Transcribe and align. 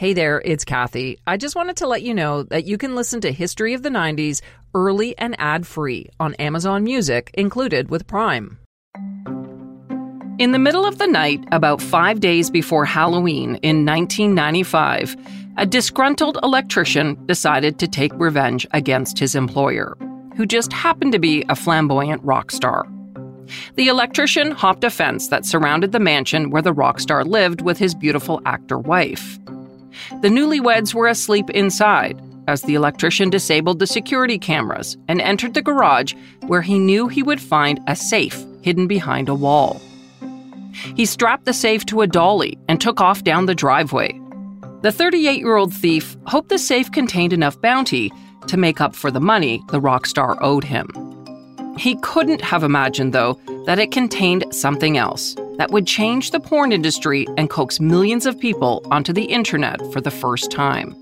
Hey 0.00 0.14
there, 0.14 0.40
it's 0.46 0.64
Kathy. 0.64 1.18
I 1.26 1.36
just 1.36 1.54
wanted 1.54 1.76
to 1.76 1.86
let 1.86 2.00
you 2.00 2.14
know 2.14 2.44
that 2.44 2.64
you 2.64 2.78
can 2.78 2.94
listen 2.94 3.20
to 3.20 3.30
History 3.30 3.74
of 3.74 3.82
the 3.82 3.90
90s 3.90 4.40
early 4.74 5.14
and 5.18 5.36
ad 5.38 5.66
free 5.66 6.08
on 6.18 6.32
Amazon 6.36 6.84
Music, 6.84 7.30
included 7.34 7.90
with 7.90 8.06
Prime. 8.06 8.58
In 10.38 10.52
the 10.52 10.58
middle 10.58 10.86
of 10.86 10.96
the 10.96 11.06
night, 11.06 11.44
about 11.52 11.82
five 11.82 12.18
days 12.18 12.48
before 12.48 12.86
Halloween 12.86 13.56
in 13.56 13.84
1995, 13.84 15.18
a 15.58 15.66
disgruntled 15.66 16.38
electrician 16.42 17.22
decided 17.26 17.78
to 17.78 17.86
take 17.86 18.12
revenge 18.14 18.66
against 18.70 19.18
his 19.18 19.34
employer, 19.34 19.98
who 20.34 20.46
just 20.46 20.72
happened 20.72 21.12
to 21.12 21.18
be 21.18 21.44
a 21.50 21.54
flamboyant 21.54 22.24
rock 22.24 22.52
star. 22.52 22.88
The 23.74 23.88
electrician 23.88 24.52
hopped 24.52 24.82
a 24.82 24.88
fence 24.88 25.28
that 25.28 25.44
surrounded 25.44 25.92
the 25.92 26.00
mansion 26.00 26.48
where 26.48 26.62
the 26.62 26.72
rock 26.72 27.00
star 27.00 27.22
lived 27.22 27.60
with 27.60 27.76
his 27.76 27.94
beautiful 27.94 28.40
actor 28.46 28.78
wife. 28.78 29.38
The 30.20 30.28
newlyweds 30.28 30.94
were 30.94 31.08
asleep 31.08 31.50
inside 31.50 32.20
as 32.48 32.62
the 32.62 32.74
electrician 32.74 33.30
disabled 33.30 33.78
the 33.78 33.86
security 33.86 34.38
cameras 34.38 34.96
and 35.08 35.20
entered 35.20 35.54
the 35.54 35.62
garage 35.62 36.14
where 36.46 36.62
he 36.62 36.78
knew 36.78 37.08
he 37.08 37.22
would 37.22 37.40
find 37.40 37.80
a 37.86 37.94
safe 37.94 38.44
hidden 38.62 38.86
behind 38.86 39.28
a 39.28 39.34
wall. 39.34 39.80
He 40.96 41.06
strapped 41.06 41.44
the 41.44 41.52
safe 41.52 41.84
to 41.86 42.00
a 42.00 42.06
dolly 42.06 42.58
and 42.68 42.80
took 42.80 43.00
off 43.00 43.24
down 43.24 43.46
the 43.46 43.54
driveway. 43.54 44.18
The 44.82 44.92
38 44.92 45.38
year 45.38 45.56
old 45.56 45.74
thief 45.74 46.16
hoped 46.26 46.48
the 46.48 46.58
safe 46.58 46.90
contained 46.90 47.32
enough 47.32 47.60
bounty 47.60 48.10
to 48.46 48.56
make 48.56 48.80
up 48.80 48.94
for 48.94 49.10
the 49.10 49.20
money 49.20 49.62
the 49.68 49.80
rock 49.80 50.06
star 50.06 50.38
owed 50.42 50.64
him. 50.64 50.88
He 51.78 51.96
couldn't 51.96 52.40
have 52.40 52.62
imagined, 52.62 53.12
though, 53.12 53.38
that 53.66 53.78
it 53.78 53.92
contained 53.92 54.44
something 54.50 54.96
else 54.96 55.34
that 55.60 55.72
would 55.72 55.86
change 55.86 56.30
the 56.30 56.40
porn 56.40 56.72
industry 56.72 57.26
and 57.36 57.50
coax 57.50 57.78
millions 57.80 58.24
of 58.24 58.40
people 58.40 58.80
onto 58.90 59.12
the 59.12 59.24
internet 59.24 59.78
for 59.92 60.00
the 60.00 60.10
first 60.10 60.50
time, 60.50 60.96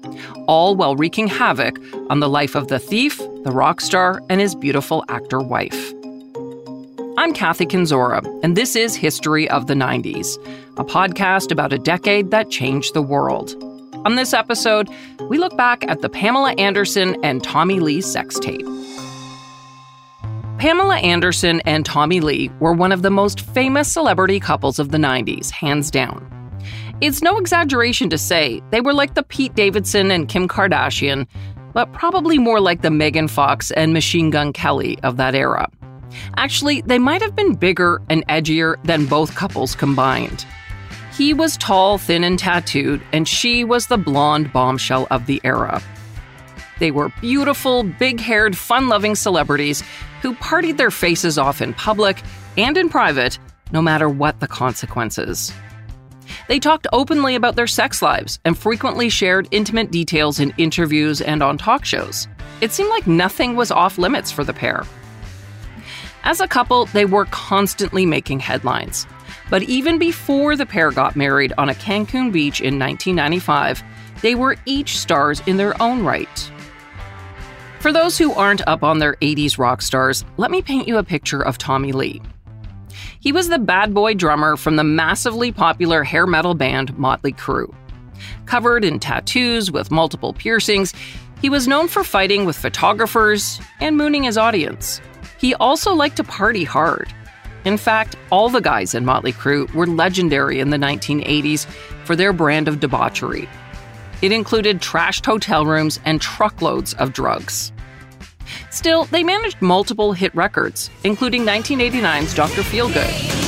all 0.48 0.74
while 0.74 0.96
wreaking 0.96 1.28
havoc 1.28 1.78
on 2.10 2.18
the 2.18 2.28
life 2.28 2.56
of 2.56 2.66
the 2.66 2.80
thief, 2.80 3.18
the 3.44 3.52
rock 3.52 3.80
star, 3.80 4.20
and 4.28 4.40
his 4.40 4.56
beautiful 4.56 5.04
actor 5.08 5.38
wife. 5.38 5.92
I'm 7.16 7.32
Kathy 7.32 7.66
Kenzora, 7.66 8.26
and 8.42 8.56
this 8.56 8.74
is 8.74 8.96
History 8.96 9.48
of 9.48 9.68
the 9.68 9.74
90s, 9.74 10.36
a 10.76 10.84
podcast 10.84 11.52
about 11.52 11.72
a 11.72 11.78
decade 11.78 12.32
that 12.32 12.50
changed 12.50 12.94
the 12.94 13.02
world. 13.02 13.54
On 14.04 14.16
this 14.16 14.34
episode, 14.34 14.88
we 15.28 15.38
look 15.38 15.56
back 15.56 15.88
at 15.88 16.00
the 16.00 16.08
Pamela 16.08 16.54
Anderson 16.54 17.16
and 17.22 17.44
Tommy 17.44 17.78
Lee 17.78 18.00
sex 18.00 18.40
tape. 18.40 18.66
Pamela 20.58 20.96
Anderson 20.96 21.60
and 21.66 21.86
Tommy 21.86 22.18
Lee 22.18 22.50
were 22.58 22.72
one 22.72 22.90
of 22.90 23.02
the 23.02 23.10
most 23.10 23.42
famous 23.42 23.90
celebrity 23.90 24.40
couples 24.40 24.80
of 24.80 24.90
the 24.90 24.98
90s, 24.98 25.50
hands 25.50 25.88
down. 25.88 26.28
It's 27.00 27.22
no 27.22 27.38
exaggeration 27.38 28.10
to 28.10 28.18
say 28.18 28.60
they 28.70 28.80
were 28.80 28.92
like 28.92 29.14
the 29.14 29.22
Pete 29.22 29.54
Davidson 29.54 30.10
and 30.10 30.28
Kim 30.28 30.48
Kardashian, 30.48 31.28
but 31.74 31.92
probably 31.92 32.38
more 32.38 32.58
like 32.58 32.82
the 32.82 32.90
Megan 32.90 33.28
Fox 33.28 33.70
and 33.70 33.92
Machine 33.92 34.30
Gun 34.30 34.52
Kelly 34.52 34.98
of 35.04 35.16
that 35.16 35.36
era. 35.36 35.70
Actually, 36.36 36.80
they 36.80 36.98
might 36.98 37.22
have 37.22 37.36
been 37.36 37.54
bigger 37.54 38.02
and 38.10 38.26
edgier 38.26 38.82
than 38.82 39.06
both 39.06 39.36
couples 39.36 39.76
combined. 39.76 40.44
He 41.16 41.32
was 41.32 41.56
tall, 41.58 41.98
thin, 41.98 42.24
and 42.24 42.36
tattooed, 42.36 43.00
and 43.12 43.28
she 43.28 43.62
was 43.62 43.86
the 43.86 43.98
blonde 43.98 44.52
bombshell 44.52 45.06
of 45.12 45.26
the 45.26 45.40
era. 45.44 45.80
They 46.78 46.90
were 46.90 47.12
beautiful, 47.20 47.82
big 47.82 48.20
haired, 48.20 48.56
fun 48.56 48.88
loving 48.88 49.14
celebrities 49.14 49.82
who 50.22 50.34
partied 50.34 50.76
their 50.76 50.90
faces 50.90 51.38
off 51.38 51.60
in 51.60 51.74
public 51.74 52.22
and 52.56 52.76
in 52.76 52.88
private, 52.88 53.38
no 53.72 53.82
matter 53.82 54.08
what 54.08 54.40
the 54.40 54.48
consequences. 54.48 55.52
They 56.48 56.58
talked 56.58 56.86
openly 56.92 57.34
about 57.34 57.56
their 57.56 57.66
sex 57.66 58.02
lives 58.02 58.38
and 58.44 58.56
frequently 58.56 59.08
shared 59.08 59.48
intimate 59.50 59.90
details 59.90 60.40
in 60.40 60.54
interviews 60.56 61.20
and 61.20 61.42
on 61.42 61.58
talk 61.58 61.84
shows. 61.84 62.28
It 62.60 62.72
seemed 62.72 62.90
like 62.90 63.06
nothing 63.06 63.54
was 63.54 63.70
off 63.70 63.98
limits 63.98 64.32
for 64.32 64.44
the 64.44 64.52
pair. 64.52 64.84
As 66.24 66.40
a 66.40 66.48
couple, 66.48 66.86
they 66.86 67.04
were 67.04 67.26
constantly 67.26 68.04
making 68.04 68.40
headlines. 68.40 69.06
But 69.50 69.62
even 69.62 69.98
before 69.98 70.56
the 70.56 70.66
pair 70.66 70.90
got 70.90 71.16
married 71.16 71.52
on 71.56 71.68
a 71.68 71.74
Cancun 71.74 72.32
beach 72.32 72.60
in 72.60 72.78
1995, 72.78 73.82
they 74.20 74.34
were 74.34 74.56
each 74.66 74.98
stars 74.98 75.40
in 75.46 75.56
their 75.56 75.80
own 75.80 76.02
right. 76.04 76.50
For 77.80 77.92
those 77.92 78.18
who 78.18 78.32
aren't 78.32 78.66
up 78.66 78.82
on 78.82 78.98
their 78.98 79.14
80s 79.16 79.56
rock 79.56 79.82
stars, 79.82 80.24
let 80.36 80.50
me 80.50 80.62
paint 80.62 80.88
you 80.88 80.98
a 80.98 81.04
picture 81.04 81.40
of 81.40 81.58
Tommy 81.58 81.92
Lee. 81.92 82.20
He 83.20 83.30
was 83.30 83.48
the 83.48 83.58
bad 83.58 83.94
boy 83.94 84.14
drummer 84.14 84.56
from 84.56 84.74
the 84.74 84.82
massively 84.82 85.52
popular 85.52 86.02
hair 86.02 86.26
metal 86.26 86.54
band 86.54 86.98
Motley 86.98 87.32
Crue. 87.32 87.72
Covered 88.46 88.84
in 88.84 88.98
tattoos 88.98 89.70
with 89.70 89.92
multiple 89.92 90.32
piercings, 90.32 90.92
he 91.40 91.48
was 91.48 91.68
known 91.68 91.86
for 91.86 92.02
fighting 92.02 92.44
with 92.44 92.56
photographers 92.56 93.60
and 93.78 93.96
mooning 93.96 94.24
his 94.24 94.36
audience. 94.36 95.00
He 95.38 95.54
also 95.54 95.94
liked 95.94 96.16
to 96.16 96.24
party 96.24 96.64
hard. 96.64 97.14
In 97.64 97.76
fact, 97.76 98.16
all 98.32 98.48
the 98.48 98.60
guys 98.60 98.92
in 98.92 99.04
Motley 99.04 99.32
Crue 99.32 99.72
were 99.72 99.86
legendary 99.86 100.58
in 100.58 100.70
the 100.70 100.78
1980s 100.78 101.66
for 102.04 102.16
their 102.16 102.32
brand 102.32 102.66
of 102.66 102.80
debauchery. 102.80 103.48
It 104.20 104.32
included 104.32 104.80
trashed 104.80 105.24
hotel 105.24 105.64
rooms 105.64 106.00
and 106.04 106.20
truckloads 106.20 106.94
of 106.94 107.12
drugs. 107.12 107.72
Still, 108.70 109.04
they 109.04 109.22
managed 109.22 109.62
multiple 109.62 110.12
hit 110.12 110.34
records, 110.34 110.90
including 111.04 111.44
1989's 111.44 112.34
Dr. 112.34 112.62
Feelgood. 112.62 113.46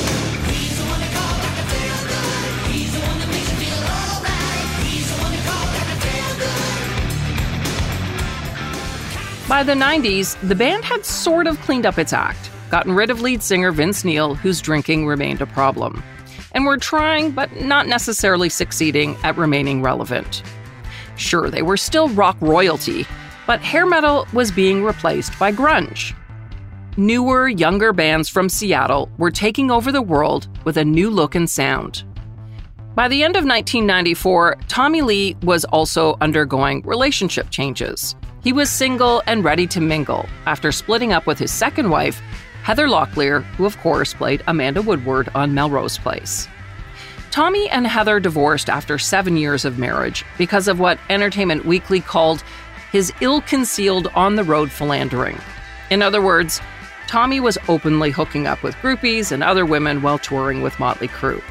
By 9.48 9.64
the 9.64 9.72
90s, 9.72 10.38
the 10.47 10.54
band 10.54 10.84
had 10.84 11.04
sort 11.04 11.48
of 11.48 11.60
cleaned 11.62 11.84
up 11.84 11.98
its 11.98 12.12
act, 12.12 12.50
gotten 12.70 12.94
rid 12.94 13.10
of 13.10 13.20
lead 13.20 13.42
singer 13.42 13.72
Vince 13.72 14.04
Neil, 14.04 14.37
whose 14.37 14.60
drinking 14.60 15.08
remained 15.08 15.41
a 15.41 15.47
problem, 15.47 16.04
and 16.52 16.64
were 16.64 16.78
trying, 16.78 17.32
but 17.32 17.60
not 17.60 17.88
necessarily 17.88 18.48
succeeding, 18.48 19.16
at 19.25 19.37
remaining 19.37 19.82
relevant. 19.82 20.44
Sure, 21.20 21.50
they 21.50 21.60
were 21.60 21.76
still 21.76 22.08
rock 22.08 22.36
royalty, 22.41 23.06
but 23.47 23.60
hair 23.60 23.84
metal 23.84 24.26
was 24.32 24.50
being 24.50 24.82
replaced 24.82 25.38
by 25.38 25.53
grunge. 25.53 26.14
Newer, 26.97 27.47
younger 27.47 27.92
bands 27.92 28.28
from 28.31 28.48
Seattle 28.48 29.10
were 29.19 29.31
taking 29.31 29.70
over 29.70 29.92
the 29.92 30.00
world 30.00 30.48
with 30.64 30.78
a 30.78 30.84
new 30.84 31.10
look 31.10 31.34
and 31.34 31.48
sound. 31.48 32.04
By 32.94 33.06
the 33.06 33.22
end 33.22 33.36
of 33.36 33.44
1994, 33.44 34.56
Tommy 34.66 35.03
Lee 35.03 35.36
was 35.42 35.66
also 35.66 36.16
undergoing 36.22 36.81
relationship 36.86 37.50
changes. 37.50 38.16
He 38.42 38.54
was 38.54 38.70
single 38.70 39.22
and 39.26 39.44
ready 39.44 39.66
to 39.69 39.81
mingle 39.81 40.26
after 40.47 40.72
splitting 40.72 41.12
up 41.12 41.26
with 41.26 41.38
his 41.38 41.52
second 41.52 41.91
wife, 41.91 42.19
Heather 42.62 42.88
Locklear, 42.88 43.42
who 43.56 43.66
of 43.66 43.76
course 43.78 44.14
played 44.14 44.42
Amanda 44.47 44.81
Woodward 44.81 45.28
on 45.34 45.52
Melrose 45.52 45.98
Place. 45.98 46.48
Tommy 47.30 47.70
and 47.70 47.86
Heather 47.86 48.18
divorced 48.18 48.68
after 48.68 48.98
seven 48.98 49.36
years 49.36 49.64
of 49.64 49.78
marriage 49.78 50.24
because 50.36 50.66
of 50.66 50.80
what 50.80 50.98
Entertainment 51.08 51.64
Weekly 51.64 52.00
called 52.00 52.42
his 52.91 53.12
ill 53.20 53.41
concealed 53.42 54.08
on 54.16 54.34
the 54.34 54.42
road 54.42 54.72
philandering. 54.72 55.38
In 55.90 56.02
other 56.02 56.20
words, 56.20 56.60
Tommy 57.06 57.38
was 57.38 57.56
openly 57.69 58.10
hooking 58.10 58.48
up 58.48 58.62
with 58.64 58.74
groupies 58.76 59.30
and 59.30 59.44
other 59.44 59.64
women 59.64 60.02
while 60.02 60.19
touring 60.19 60.60
with 60.60 60.78
Motley 60.80 61.08
Crue. 61.08 61.42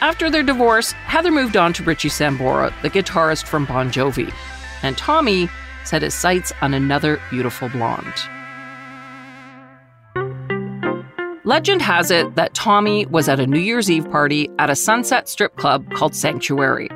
After 0.00 0.28
their 0.28 0.42
divorce, 0.42 0.92
Heather 0.92 1.30
moved 1.30 1.56
on 1.56 1.72
to 1.74 1.84
Richie 1.84 2.08
Sambora, 2.08 2.72
the 2.82 2.90
guitarist 2.90 3.46
from 3.46 3.66
Bon 3.66 3.90
Jovi, 3.90 4.32
and 4.82 4.98
Tommy 4.98 5.48
set 5.84 6.02
his 6.02 6.14
sights 6.14 6.52
on 6.60 6.74
another 6.74 7.20
beautiful 7.30 7.68
blonde. 7.68 8.14
Legend 11.46 11.80
has 11.80 12.10
it 12.10 12.34
that 12.34 12.54
Tommy 12.54 13.06
was 13.06 13.28
at 13.28 13.38
a 13.38 13.46
New 13.46 13.60
Year's 13.60 13.88
Eve 13.88 14.10
party 14.10 14.50
at 14.58 14.68
a 14.68 14.74
Sunset 14.74 15.28
strip 15.28 15.54
club 15.54 15.88
called 15.92 16.12
Sanctuary. 16.12 16.88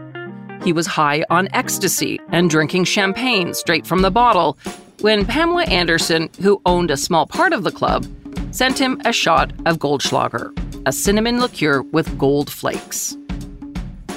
He 0.65 0.73
was 0.73 0.89
high 0.89 1.25
on 1.31 1.49
ecstasy 1.53 2.19
and 2.31 2.51
drinking 2.51 2.83
champagne 2.83 3.55
straight 3.55 3.87
from 3.87 4.03
the 4.03 4.11
bottle 4.11 4.59
when 5.03 5.25
Pamela 5.25 5.63
Anderson, 5.67 6.31
who 6.43 6.61
owned 6.67 6.91
a 6.91 6.97
small 6.97 7.29
part 7.29 7.53
of 7.53 7.63
the 7.63 7.71
club, 7.71 8.05
sent 8.51 8.77
him 8.77 9.01
a 9.05 9.13
shot 9.13 9.53
of 9.67 9.79
Goldschlager, 9.79 10.51
a 10.85 10.91
cinnamon 10.91 11.41
liqueur 11.41 11.83
with 11.83 12.19
gold 12.19 12.51
flakes. 12.51 13.17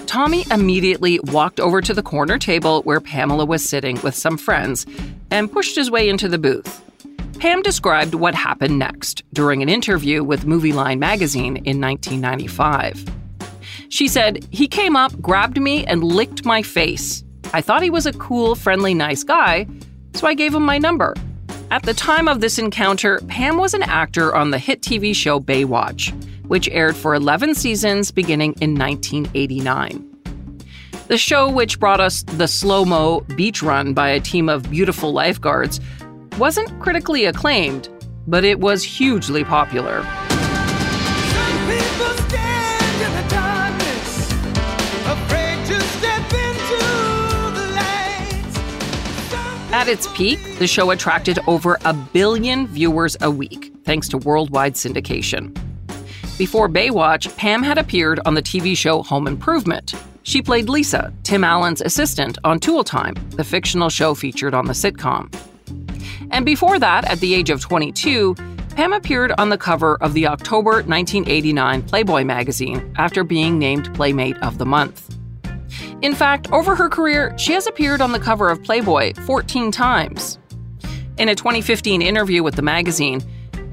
Tommy 0.08 0.46
immediately 0.50 1.20
walked 1.26 1.60
over 1.60 1.80
to 1.80 1.94
the 1.94 2.02
corner 2.02 2.40
table 2.40 2.82
where 2.82 3.00
Pamela 3.00 3.46
was 3.46 3.64
sitting 3.64 4.02
with 4.02 4.16
some 4.16 4.40
friends 4.40 4.88
and 5.30 5.52
pushed 5.52 5.76
his 5.76 5.92
way 5.92 6.10
into 6.10 6.28
the 6.28 6.40
booth. 6.40 6.82
Pam 7.44 7.62
described 7.62 8.16
what 8.16 8.34
happened 8.34 8.80
next 8.80 9.22
during 9.34 9.62
an 9.62 9.68
interview 9.68 10.24
with 10.24 10.46
Movie 10.46 10.72
Line 10.72 10.98
magazine 10.98 11.58
in 11.66 11.82
1995. 11.82 13.06
She 13.90 14.08
said, 14.08 14.48
He 14.50 14.66
came 14.66 14.96
up, 14.96 15.22
grabbed 15.22 15.60
me, 15.60 15.86
and 15.86 16.06
licked 16.06 16.46
my 16.46 16.62
face. 16.62 17.22
I 17.54 17.60
thought 17.60 17.84
he 17.84 17.90
was 17.90 18.06
a 18.06 18.14
cool, 18.14 18.56
friendly, 18.56 18.94
nice 18.94 19.26
guy, 19.26 19.68
so 20.14 20.26
I 20.26 20.36
gave 20.36 20.56
him 20.56 20.64
my 20.64 20.78
number. 20.78 21.16
At 21.70 21.84
the 21.84 21.94
time 21.94 22.30
of 22.30 22.40
this 22.40 22.58
encounter, 22.58 23.20
Pam 23.28 23.58
was 23.58 23.74
an 23.74 23.84
actor 23.84 24.34
on 24.34 24.52
the 24.52 24.58
hit 24.58 24.82
TV 24.82 25.14
show 25.14 25.42
Baywatch, 25.42 26.14
which 26.48 26.70
aired 26.70 26.96
for 26.96 27.14
11 27.14 27.56
seasons 27.56 28.10
beginning 28.10 28.56
in 28.62 28.74
1989. 28.74 30.14
The 31.10 31.18
show, 31.18 31.52
which 31.52 31.78
brought 31.78 32.00
us 32.00 32.24
the 32.24 32.48
slow 32.48 32.86
mo 32.86 33.20
beach 33.36 33.62
run 33.62 33.94
by 33.94 34.08
a 34.08 34.22
team 34.22 34.48
of 34.48 34.72
beautiful 34.72 35.12
lifeguards, 35.12 35.82
wasn't 36.38 36.80
critically 36.80 37.26
acclaimed, 37.26 37.90
but 38.28 38.44
it 38.44 38.60
was 38.60 38.84
hugely 38.84 39.44
popular. 39.44 40.04
At 49.74 49.88
its 49.88 50.08
peak, 50.14 50.40
the 50.60 50.68
show 50.68 50.92
attracted 50.92 51.40
over 51.48 51.78
a 51.84 51.94
billion 51.94 52.68
viewers 52.68 53.18
a 53.22 53.30
week, 53.30 53.74
thanks 53.84 54.08
to 54.10 54.18
worldwide 54.20 54.76
syndication. 54.76 55.54
Before 56.38 56.70
Baywatch, 56.70 57.36
Pam 57.38 57.62
had 57.64 57.78
appeared 57.78 58.20
on 58.26 58.34
the 58.34 58.42
TV 58.42 58.78
show 58.78 59.04
Home 59.04 59.28
Improvement. 59.28 59.94
She 60.24 60.42
played 60.42 60.70
Lisa, 60.70 61.12
Tim 61.24 61.44
Allen's 61.44 61.82
assistant, 61.82 62.38
on 62.44 62.60
Tool 62.60 62.84
Time, 62.84 63.16
the 63.32 63.44
fictional 63.44 63.90
show 63.90 64.14
featured 64.14 64.54
on 64.54 64.68
the 64.68 64.74
sitcom. 64.74 65.30
And 66.34 66.48
before 66.48 66.80
that, 66.80 67.06
at 67.06 67.20
the 67.20 67.36
age 67.36 67.52
of 67.52 67.62
22, 67.62 68.34
Pam 68.76 68.92
appeared 68.92 69.32
on 69.38 69.50
the 69.50 69.58
cover 69.58 69.98
of 70.02 70.16
the 70.16 70.26
October 70.26 70.72
1989 70.72 71.84
Playboy 71.84 72.24
magazine 72.24 72.92
after 72.98 73.24
being 73.24 73.60
named 73.60 73.94
Playmate 73.94 74.38
of 74.42 74.58
the 74.58 74.66
Month. 74.66 75.16
In 76.02 76.16
fact, 76.16 76.52
over 76.52 76.76
her 76.76 76.90
career, 76.90 77.38
she 77.38 77.54
has 77.54 77.68
appeared 77.68 78.02
on 78.02 78.14
the 78.14 78.20
cover 78.20 78.50
of 78.50 78.64
Playboy 78.64 79.14
14 79.28 79.72
times. 79.72 80.40
In 81.20 81.30
a 81.30 81.36
2015 81.36 82.02
interview 82.02 82.42
with 82.42 82.56
the 82.56 82.64
magazine, 82.64 83.22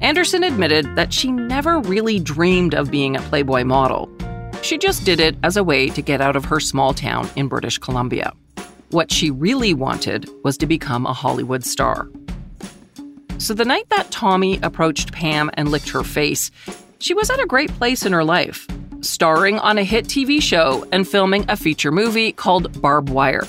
Anderson 0.01 0.43
admitted 0.43 0.95
that 0.95 1.11
she 1.11 1.31
never 1.31 1.79
really 1.79 2.19
dreamed 2.19 2.75
of 2.75 2.91
being 2.91 3.15
a 3.15 3.21
Playboy 3.21 3.63
model. 3.63 4.07
She 4.61 4.77
just 4.77 5.03
did 5.03 5.19
it 5.19 5.35
as 5.41 5.57
a 5.57 5.63
way 5.63 5.89
to 5.89 6.01
get 6.03 6.21
out 6.21 6.35
of 6.35 6.45
her 6.45 6.59
small 6.59 6.93
town 6.93 7.27
in 7.35 7.47
British 7.47 7.79
Columbia. 7.79 8.33
What 8.91 9.11
she 9.11 9.31
really 9.31 9.73
wanted 9.73 10.29
was 10.43 10.57
to 10.57 10.67
become 10.67 11.07
a 11.07 11.13
Hollywood 11.13 11.63
star. 11.63 12.07
So 13.41 13.55
the 13.55 13.65
night 13.65 13.89
that 13.89 14.11
Tommy 14.11 14.59
approached 14.61 15.11
Pam 15.13 15.49
and 15.55 15.69
licked 15.69 15.89
her 15.89 16.03
face, 16.03 16.51
she 16.99 17.15
was 17.15 17.31
at 17.31 17.39
a 17.39 17.47
great 17.47 17.71
place 17.71 18.05
in 18.05 18.13
her 18.13 18.23
life, 18.23 18.67
starring 19.01 19.57
on 19.57 19.79
a 19.79 19.83
hit 19.83 20.05
TV 20.05 20.39
show 20.39 20.85
and 20.91 21.07
filming 21.07 21.45
a 21.49 21.57
feature 21.57 21.91
movie 21.91 22.33
called 22.33 22.79
Barb 22.83 23.09
Wire. 23.09 23.47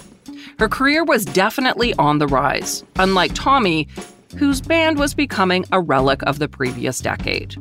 Her 0.58 0.66
career 0.66 1.04
was 1.04 1.26
definitely 1.26 1.92
on 1.96 2.18
the 2.18 2.26
rise, 2.26 2.82
unlike 2.96 3.32
Tommy, 3.34 3.86
whose 4.38 4.62
band 4.62 4.98
was 4.98 5.12
becoming 5.12 5.66
a 5.72 5.80
relic 5.80 6.22
of 6.22 6.38
the 6.38 6.48
previous 6.48 6.98
decade. 7.00 7.54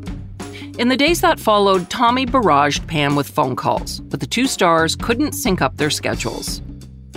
In 0.80 0.88
the 0.88 0.96
days 0.96 1.20
that 1.20 1.38
followed, 1.38 1.90
Tommy 1.90 2.26
barraged 2.26 2.88
Pam 2.88 3.18
with 3.18 3.28
phone 3.28 3.58
calls, 3.58 4.00
but 4.00 4.22
the 4.22 4.26
two 4.26 4.48
stars 4.48 4.96
couldn't 4.96 5.34
sync 5.34 5.62
up 5.62 5.76
their 5.76 5.90
schedules. 5.90 6.62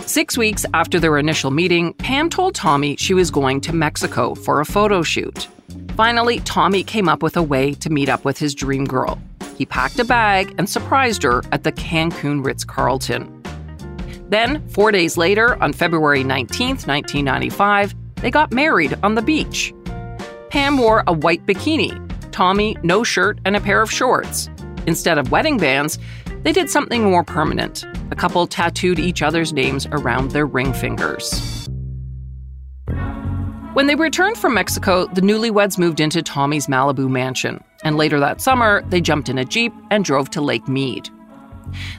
Six 0.06 0.37
weeks 0.37 0.67
after 0.75 1.01
their 1.01 1.17
initial 1.17 1.51
meeting, 1.51 1.95
Pam 1.95 2.29
told 2.29 2.55
Tommy 2.55 2.95
she 2.97 3.15
was 3.15 3.31
going 3.31 3.62
to 3.62 3.73
Mexico 3.73 4.35
for 4.35 4.61
a 4.61 4.65
photo 4.67 5.03
shoot. 5.03 5.49
Finally, 5.97 6.41
Tommy 6.41 6.85
came 6.85 7.09
up 7.09 7.23
with 7.23 7.39
a 7.39 7.43
way 7.43 7.73
to 7.75 7.89
meet 7.89 8.11
up 8.11 8.23
with 8.23 8.37
his 8.37 8.55
dream 8.55 8.85
girl. 8.85 9.19
He 9.56 9.65
packed 9.65 9.99
a 9.99 10.05
bag 10.05 10.55
and 10.59 10.69
surprised 10.69 11.23
her 11.23 11.43
at 11.53 11.65
the 11.65 11.73
Cancun 11.73 12.45
Ritz 12.45 12.65
Carlton. 12.65 13.43
Then, 14.29 14.67
four 14.69 14.93
days 14.93 15.17
later, 15.17 15.61
on 15.62 15.73
February 15.73 16.23
19, 16.23 16.69
1995, 16.69 17.95
they 18.17 18.31
got 18.31 18.53
married 18.53 18.99
on 19.03 19.15
the 19.15 19.23
beach. 19.23 19.73
Pam 20.51 20.77
wore 20.77 21.03
a 21.06 21.15
white 21.15 21.47
bikini, 21.47 21.99
Tommy 22.31 22.77
no 22.83 23.05
shirt 23.05 23.39
and 23.47 23.56
a 23.56 23.61
pair 23.61 23.81
of 23.81 23.91
shorts. 23.91 24.51
Instead 24.87 25.17
of 25.17 25.31
wedding 25.31 25.56
bands, 25.56 25.99
they 26.44 26.52
did 26.52 26.70
something 26.70 27.02
more 27.02 27.25
permanent. 27.25 27.85
The 28.11 28.17
couple 28.17 28.46
tattooed 28.46 28.99
each 28.99 29.23
other's 29.23 29.52
names 29.52 29.87
around 29.87 30.31
their 30.31 30.46
ring 30.46 30.73
fingers. 30.73 31.69
When 33.73 33.88
they 33.88 33.96
returned 33.96 34.38
from 34.38 34.55
Mexico, 34.55 35.06
the 35.06 35.20
newlyweds 35.20 35.79
moved 35.79 35.99
into 35.99 36.23
Tommy's 36.23 36.69
Malibu 36.69 37.11
mansion, 37.11 37.64
and 37.82 37.96
later 37.96 38.20
that 38.20 38.41
summer, 38.41 38.85
they 38.88 39.00
jumped 39.00 39.29
in 39.29 39.37
a 39.37 39.44
Jeep 39.44 39.73
and 39.91 40.05
drove 40.05 40.31
to 40.31 40.41
Lake 40.41 40.69
Mead. 40.69 41.08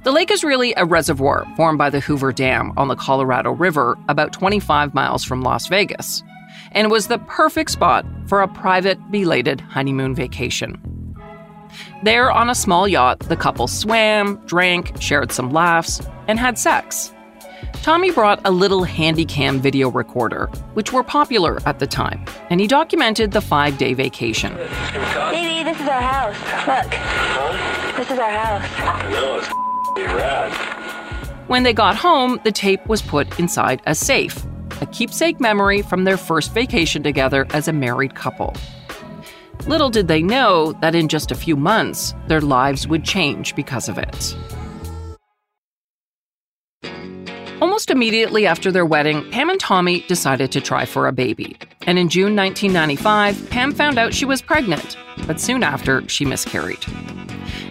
The 0.03 0.13
lake 0.13 0.31
is 0.31 0.43
really 0.43 0.73
a 0.77 0.85
reservoir 0.85 1.45
formed 1.57 1.77
by 1.77 1.89
the 1.89 1.99
Hoover 1.99 2.31
Dam 2.31 2.71
on 2.77 2.87
the 2.87 2.95
Colorado 2.95 3.51
River, 3.51 3.97
about 4.07 4.31
25 4.31 4.93
miles 4.93 5.25
from 5.25 5.41
Las 5.41 5.67
Vegas, 5.67 6.23
and 6.71 6.89
was 6.89 7.07
the 7.07 7.17
perfect 7.19 7.71
spot 7.71 8.05
for 8.27 8.41
a 8.41 8.47
private, 8.47 8.99
belated 9.11 9.59
honeymoon 9.59 10.15
vacation. 10.15 10.94
There, 12.03 12.31
on 12.31 12.49
a 12.49 12.55
small 12.55 12.87
yacht, 12.87 13.19
the 13.19 13.35
couple 13.35 13.67
swam, 13.67 14.37
drank, 14.45 15.01
shared 15.01 15.31
some 15.31 15.51
laughs, 15.51 16.01
and 16.27 16.39
had 16.39 16.57
sex. 16.57 17.13
Tommy 17.81 18.11
brought 18.11 18.39
a 18.45 18.51
little 18.51 18.83
handycam 18.85 19.59
video 19.59 19.89
recorder, 19.89 20.47
which 20.73 20.91
were 20.91 21.03
popular 21.03 21.59
at 21.65 21.79
the 21.79 21.87
time, 21.87 22.25
and 22.49 22.59
he 22.59 22.67
documented 22.67 23.31
the 23.31 23.41
five 23.41 23.77
day 23.77 23.93
vacation. 23.93 24.53
Baby, 24.55 25.63
this 25.63 25.79
is 25.79 25.87
our 25.87 26.01
house. 26.01 26.35
Look. 26.67 26.93
Huh? 26.93 27.95
This 27.97 28.11
is 28.11 28.19
our 28.19 28.31
house. 28.31 28.69
I 28.77 29.09
know, 29.11 29.37
it's 29.37 30.13
rad. 30.13 30.51
When 31.47 31.63
they 31.63 31.73
got 31.73 31.95
home, 31.95 32.39
the 32.43 32.51
tape 32.51 32.85
was 32.87 33.01
put 33.01 33.39
inside 33.39 33.81
a 33.85 33.93
safe, 33.93 34.43
a 34.81 34.87
keepsake 34.87 35.39
memory 35.39 35.81
from 35.83 36.03
their 36.03 36.17
first 36.17 36.53
vacation 36.53 37.03
together 37.03 37.45
as 37.51 37.67
a 37.67 37.73
married 37.73 38.15
couple. 38.15 38.55
Little 39.67 39.89
did 39.89 40.07
they 40.07 40.21
know 40.21 40.73
that 40.81 40.93
in 40.93 41.07
just 41.07 41.31
a 41.31 41.35
few 41.35 41.55
months, 41.55 42.13
their 42.27 42.41
lives 42.41 42.87
would 42.87 43.03
change 43.03 43.55
because 43.55 43.89
of 43.89 43.97
it. 43.97 44.35
Almost 47.61 47.89
immediately 47.89 48.45
after 48.45 48.71
their 48.71 48.85
wedding, 48.85 49.27
Pam 49.31 49.49
and 49.49 49.59
Tommy 49.59 50.01
decided 50.01 50.51
to 50.51 50.61
try 50.61 50.85
for 50.85 51.07
a 51.07 51.11
baby. 51.11 51.57
And 51.87 51.97
in 51.97 52.09
June 52.09 52.35
1995, 52.35 53.49
Pam 53.49 53.71
found 53.71 53.97
out 53.97 54.13
she 54.13 54.25
was 54.25 54.41
pregnant, 54.41 54.97
but 55.25 55.39
soon 55.39 55.63
after, 55.63 56.07
she 56.07 56.25
miscarried. 56.25 56.85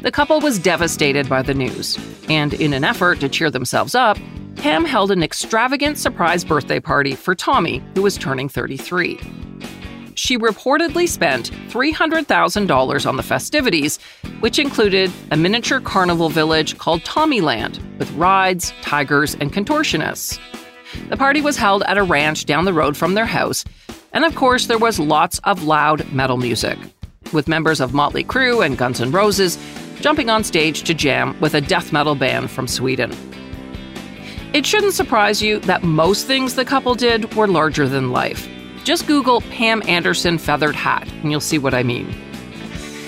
The 0.03 0.11
couple 0.11 0.41
was 0.41 0.59
devastated 0.59 1.29
by 1.29 1.43
the 1.43 1.55
news, 1.55 1.99
and 2.29 2.55
in 2.55 2.73
an 2.73 2.83
effort 2.83 3.21
to 3.21 3.29
cheer 3.29 3.51
themselves 3.51 3.95
up, 3.95 4.19
Pam 4.57 4.85
held 4.85 5.11
an 5.11 5.23
extravagant 5.23 5.99
surprise 5.99 6.45
birthday 6.45 6.81
party 6.81 7.15
for 7.15 7.35
Tommy, 7.35 7.83
who 7.95 8.03
was 8.03 8.17
turning 8.17 8.49
33 8.49 9.21
she 10.15 10.39
reportedly 10.39 11.09
spent 11.09 11.51
$300,000 11.69 13.07
on 13.07 13.17
the 13.17 13.23
festivities, 13.23 13.99
which 14.41 14.59
included 14.59 15.11
a 15.31 15.37
miniature 15.37 15.81
carnival 15.81 16.29
village 16.29 16.79
called 16.79 17.03
Tommyland 17.03 17.79
with 17.99 18.11
rides, 18.13 18.73
tigers, 18.83 19.35
and 19.35 19.53
contortionists. 19.53 20.39
The 21.09 21.17
party 21.17 21.41
was 21.41 21.57
held 21.57 21.83
at 21.85 21.99
a 21.99 22.03
ranch 22.03 22.45
down 22.45 22.65
the 22.65 22.73
road 22.73 22.97
from 22.97 23.15
their 23.15 23.27
house, 23.27 23.65
and 24.13 24.25
of 24.25 24.35
course, 24.35 24.67
there 24.67 24.79
was 24.79 24.99
lots 24.99 25.41
of 25.41 25.65
loud 25.65 26.11
metal 26.13 26.37
music, 26.37 26.79
with 27.33 27.49
members 27.49 27.81
of 27.81 27.95
Motley 27.95 28.25
Crue 28.25 28.65
and 28.65 28.79
Guns 28.79 29.01
N' 29.01 29.11
Roses 29.11 29.59
jumping 30.01 30.31
on 30.31 30.45
stage 30.45 30.83
to 30.85 30.95
jam 30.95 31.39
with 31.41 31.55
a 31.55 31.61
death 31.61 31.93
metal 31.93 32.15
band 32.15 32.51
from 32.51 32.69
Sweden. 32.69 33.13
It 34.53 34.65
shouldn't 34.65 34.95
surprise 34.95 35.43
you 35.43 35.59
that 35.61 35.83
most 35.83 36.27
things 36.27 36.55
the 36.55 36.65
couple 36.65 36.95
did 36.95 37.35
were 37.35 37.49
larger 37.49 37.89
than 37.89 38.13
life. 38.13 38.49
Just 38.85 39.07
Google 39.07 39.41
Pam 39.41 39.83
Anderson 39.89 40.37
feathered 40.37 40.77
hat 40.77 41.11
and 41.23 41.31
you'll 41.31 41.41
see 41.41 41.57
what 41.57 41.73
I 41.73 41.83
mean. 41.83 42.15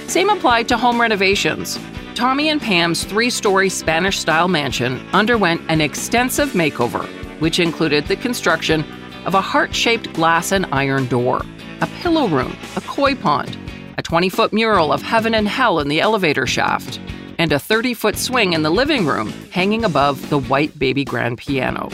Same 0.09 0.31
applied 0.31 0.69
to 0.69 0.79
home 0.79 0.99
renovations. 0.99 1.79
Tommy 2.15 2.49
and 2.49 2.63
Pam's 2.63 3.05
three 3.05 3.29
story 3.29 3.69
Spanish 3.69 4.19
style 4.19 4.49
mansion 4.49 5.07
underwent 5.13 5.61
an 5.69 5.83
extensive 5.83 6.53
makeover, 6.53 7.05
which 7.41 7.61
included 7.61 8.07
the 8.07 8.17
construction 8.17 8.87
of 9.27 9.35
a 9.35 9.41
heart 9.43 9.75
shaped 9.75 10.11
glass 10.15 10.51
and 10.51 10.65
iron 10.73 11.07
door, 11.09 11.43
a 11.83 11.87
pillow 12.01 12.27
room, 12.27 12.57
a 12.77 12.81
koi 12.81 13.15
pond, 13.15 13.59
a 13.99 14.03
20 14.03 14.31
foot 14.31 14.55
mural 14.55 14.95
of 14.95 15.03
heaven 15.03 15.35
and 15.35 15.47
hell 15.47 15.79
in 15.79 15.89
the 15.89 16.01
elevator 16.01 16.47
shaft, 16.47 16.99
and 17.39 17.53
a 17.53 17.59
30 17.59 17.93
foot 17.93 18.17
swing 18.17 18.55
in 18.55 18.63
the 18.63 18.71
living 18.71 19.05
room 19.05 19.31
hanging 19.51 19.85
above 19.85 20.31
the 20.31 20.39
white 20.39 20.79
baby 20.79 21.05
grand 21.05 21.37
piano. 21.37 21.91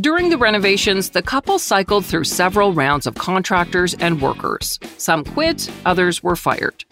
During 0.00 0.30
the 0.30 0.38
renovations, 0.38 1.10
the 1.10 1.22
couple 1.22 1.58
cycled 1.58 2.06
through 2.06 2.22
several 2.22 2.72
rounds 2.72 3.04
of 3.08 3.16
contractors 3.16 3.94
and 3.94 4.22
workers. 4.22 4.78
Some 4.96 5.24
quit, 5.24 5.68
others 5.84 6.22
were 6.22 6.36
fired, 6.36 6.84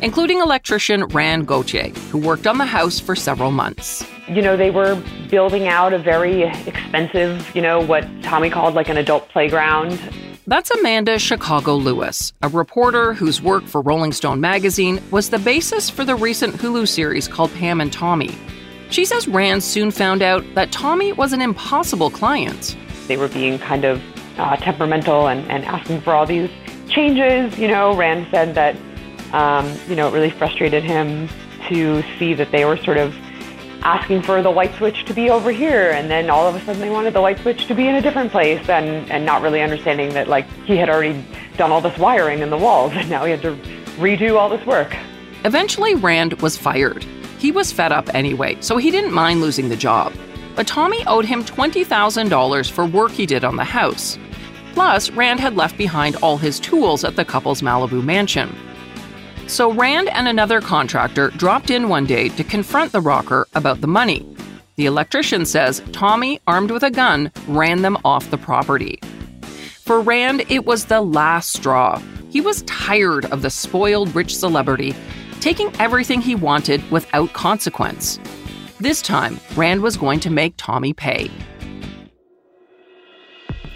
including 0.00 0.40
electrician 0.40 1.04
Rand 1.04 1.46
Gauthier, 1.46 1.90
who 2.10 2.16
worked 2.16 2.46
on 2.46 2.56
the 2.56 2.64
house 2.64 2.98
for 3.00 3.14
several 3.14 3.50
months. 3.50 4.02
You 4.28 4.40
know, 4.40 4.56
they 4.56 4.70
were 4.70 4.98
building 5.28 5.68
out 5.68 5.92
a 5.92 5.98
very 5.98 6.44
expensive, 6.66 7.54
you 7.54 7.60
know, 7.60 7.84
what 7.84 8.06
Tommy 8.22 8.48
called 8.48 8.72
like 8.72 8.88
an 8.88 8.96
adult 8.96 9.28
playground. 9.28 10.00
That's 10.46 10.70
Amanda 10.70 11.18
Chicago 11.18 11.74
Lewis, 11.74 12.32
a 12.40 12.48
reporter 12.48 13.12
whose 13.12 13.42
work 13.42 13.64
for 13.64 13.82
Rolling 13.82 14.12
Stone 14.12 14.40
magazine 14.40 15.02
was 15.10 15.28
the 15.28 15.38
basis 15.38 15.90
for 15.90 16.02
the 16.02 16.16
recent 16.16 16.54
Hulu 16.54 16.88
series 16.88 17.28
called 17.28 17.52
Pam 17.52 17.82
and 17.82 17.92
Tommy, 17.92 18.34
she 18.90 19.04
says 19.04 19.28
Rand 19.28 19.62
soon 19.62 19.90
found 19.90 20.22
out 20.22 20.44
that 20.54 20.72
Tommy 20.72 21.12
was 21.12 21.32
an 21.32 21.40
impossible 21.40 22.10
client. 22.10 22.76
They 23.06 23.16
were 23.16 23.28
being 23.28 23.58
kind 23.58 23.84
of 23.84 24.02
uh, 24.38 24.56
temperamental 24.56 25.28
and, 25.28 25.48
and 25.50 25.64
asking 25.64 26.00
for 26.00 26.14
all 26.14 26.26
these 26.26 26.50
changes. 26.88 27.58
You 27.58 27.68
know, 27.68 27.94
Rand 27.94 28.26
said 28.30 28.54
that, 28.54 28.76
um, 29.32 29.76
you 29.88 29.96
know, 29.96 30.08
it 30.08 30.12
really 30.12 30.30
frustrated 30.30 30.82
him 30.82 31.28
to 31.68 32.02
see 32.18 32.34
that 32.34 32.50
they 32.50 32.64
were 32.64 32.76
sort 32.78 32.96
of 32.96 33.14
asking 33.82 34.22
for 34.22 34.42
the 34.42 34.50
light 34.50 34.74
switch 34.74 35.04
to 35.04 35.14
be 35.14 35.30
over 35.30 35.52
here, 35.52 35.90
and 35.90 36.10
then 36.10 36.30
all 36.30 36.46
of 36.46 36.54
a 36.54 36.60
sudden 36.64 36.80
they 36.80 36.90
wanted 36.90 37.14
the 37.14 37.20
light 37.20 37.38
switch 37.38 37.66
to 37.66 37.74
be 37.74 37.86
in 37.86 37.94
a 37.94 38.00
different 38.00 38.30
place, 38.30 38.68
and, 38.68 39.08
and 39.10 39.24
not 39.24 39.42
really 39.42 39.62
understanding 39.62 40.12
that 40.14 40.28
like 40.28 40.48
he 40.64 40.76
had 40.76 40.88
already 40.88 41.24
done 41.56 41.70
all 41.70 41.80
this 41.80 41.96
wiring 41.98 42.40
in 42.40 42.50
the 42.50 42.56
walls, 42.56 42.92
and 42.96 43.08
now 43.08 43.24
he 43.24 43.30
had 43.30 43.42
to 43.42 43.54
redo 43.98 44.36
all 44.36 44.48
this 44.48 44.64
work. 44.66 44.96
Eventually, 45.44 45.94
Rand 45.94 46.40
was 46.42 46.56
fired. 46.56 47.04
He 47.38 47.52
was 47.52 47.72
fed 47.72 47.92
up 47.92 48.12
anyway, 48.14 48.56
so 48.60 48.76
he 48.76 48.90
didn't 48.90 49.12
mind 49.12 49.40
losing 49.40 49.68
the 49.68 49.76
job. 49.76 50.12
But 50.56 50.66
Tommy 50.66 51.04
owed 51.06 51.24
him 51.24 51.44
$20,000 51.44 52.70
for 52.70 52.84
work 52.84 53.12
he 53.12 53.26
did 53.26 53.44
on 53.44 53.56
the 53.56 53.64
house. 53.64 54.18
Plus, 54.74 55.10
Rand 55.10 55.40
had 55.40 55.56
left 55.56 55.78
behind 55.78 56.16
all 56.16 56.36
his 56.36 56.58
tools 56.58 57.04
at 57.04 57.16
the 57.16 57.24
couple's 57.24 57.62
Malibu 57.62 58.02
mansion. 58.02 58.54
So 59.46 59.72
Rand 59.72 60.08
and 60.08 60.28
another 60.28 60.60
contractor 60.60 61.30
dropped 61.30 61.70
in 61.70 61.88
one 61.88 62.06
day 62.06 62.28
to 62.30 62.44
confront 62.44 62.92
the 62.92 63.00
rocker 63.00 63.46
about 63.54 63.80
the 63.80 63.86
money. 63.86 64.26
The 64.76 64.86
electrician 64.86 65.46
says 65.46 65.82
Tommy, 65.92 66.40
armed 66.46 66.70
with 66.70 66.82
a 66.82 66.90
gun, 66.90 67.32
ran 67.46 67.82
them 67.82 67.96
off 68.04 68.30
the 68.30 68.38
property. 68.38 69.00
For 69.84 70.00
Rand, 70.00 70.44
it 70.48 70.66
was 70.66 70.84
the 70.84 71.00
last 71.00 71.54
straw. 71.54 72.00
He 72.30 72.40
was 72.40 72.62
tired 72.62 73.24
of 73.26 73.42
the 73.42 73.50
spoiled 73.50 74.14
rich 74.14 74.36
celebrity 74.36 74.94
taking 75.40 75.74
everything 75.80 76.20
he 76.20 76.34
wanted 76.34 76.88
without 76.90 77.32
consequence. 77.32 78.18
This 78.80 79.02
time, 79.02 79.40
Rand 79.56 79.82
was 79.82 79.96
going 79.96 80.20
to 80.20 80.30
make 80.30 80.54
Tommy 80.56 80.92
pay. 80.92 81.30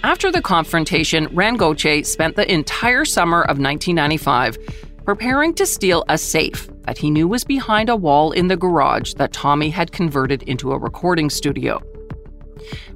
After 0.04 0.33
the 0.33 0.42
confrontation, 0.42 1.28
Rand 1.33 1.61
Gauthier 1.61 2.02
spent 2.04 2.37
the 2.37 2.50
entire 2.52 3.04
summer 3.04 3.42
of 3.42 3.59
1995 3.59 4.59
preparing 5.04 5.54
to 5.54 5.66
steal 5.66 6.04
a 6.09 6.19
safe 6.19 6.69
that 6.83 6.99
he 6.99 7.11
knew 7.11 7.26
was 7.26 7.45
behind 7.45 7.88
a 7.88 7.97
wall 7.97 8.33
in 8.33 8.49
the 8.49 8.57
garage 8.57 9.14
that 9.14 9.33
Tommy 9.33 9.71
had 9.71 9.92
converted 9.92 10.42
into 10.45 10.73
a 10.73 10.78
recording 10.78 11.31
studio. 11.31 11.81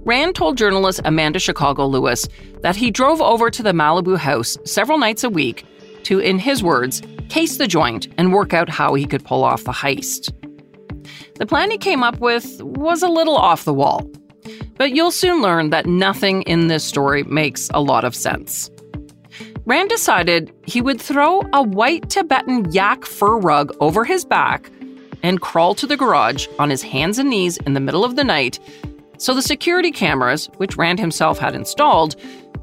Rand 0.04 0.34
told 0.34 0.56
journalist 0.56 1.00
Amanda 1.04 1.38
Chicago 1.38 1.86
Lewis 1.86 2.28
that 2.62 2.76
he 2.76 2.90
drove 2.90 3.20
over 3.20 3.50
to 3.50 3.62
the 3.62 3.72
Malibu 3.72 4.16
house 4.16 4.56
several 4.64 4.98
nights 4.98 5.24
a 5.24 5.30
week 5.30 5.64
to, 6.06 6.18
in 6.18 6.38
his 6.38 6.62
words, 6.62 7.02
case 7.28 7.56
the 7.56 7.66
joint 7.66 8.08
and 8.18 8.32
work 8.32 8.52
out 8.52 8.68
how 8.68 8.94
he 8.94 9.06
could 9.06 9.24
pull 9.24 9.44
off 9.44 9.64
the 9.64 9.72
heist. 9.72 10.32
The 11.38 11.46
plan 11.46 11.70
he 11.70 11.78
came 11.78 12.02
up 12.02 12.18
with 12.18 12.60
was 12.62 13.02
a 13.02 13.08
little 13.08 13.36
off 13.36 13.64
the 13.64 13.74
wall, 13.74 14.10
but 14.76 14.92
you'll 14.92 15.10
soon 15.10 15.42
learn 15.42 15.70
that 15.70 15.86
nothing 15.86 16.42
in 16.42 16.68
this 16.68 16.84
story 16.84 17.22
makes 17.24 17.70
a 17.74 17.80
lot 17.80 18.04
of 18.04 18.14
sense. 18.14 18.70
Rand 19.64 19.90
decided 19.90 20.52
he 20.64 20.80
would 20.80 21.00
throw 21.00 21.42
a 21.52 21.62
white 21.62 22.08
Tibetan 22.08 22.72
yak 22.72 23.04
fur 23.04 23.36
rug 23.36 23.76
over 23.80 24.04
his 24.04 24.24
back 24.24 24.70
and 25.22 25.40
crawl 25.40 25.74
to 25.74 25.86
the 25.86 25.96
garage 25.96 26.46
on 26.58 26.70
his 26.70 26.82
hands 26.82 27.18
and 27.18 27.30
knees 27.30 27.56
in 27.58 27.74
the 27.74 27.80
middle 27.80 28.04
of 28.04 28.16
the 28.16 28.24
night 28.24 28.60
so 29.18 29.34
the 29.34 29.42
security 29.42 29.90
cameras, 29.90 30.50
which 30.58 30.76
Rand 30.76 30.98
himself 30.98 31.38
had 31.38 31.54
installed, 31.54 32.16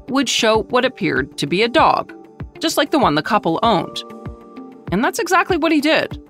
would 0.08 0.28
show 0.28 0.62
what 0.64 0.84
appeared 0.84 1.36
to 1.38 1.46
be 1.46 1.62
a 1.62 1.68
dog, 1.68 2.12
just 2.60 2.76
like 2.76 2.90
the 2.90 2.98
one 2.98 3.14
the 3.14 3.22
couple 3.22 3.58
owned. 3.62 4.02
And 4.92 5.02
that's 5.02 5.18
exactly 5.18 5.56
what 5.56 5.72
he 5.72 5.80
did. 5.80 6.20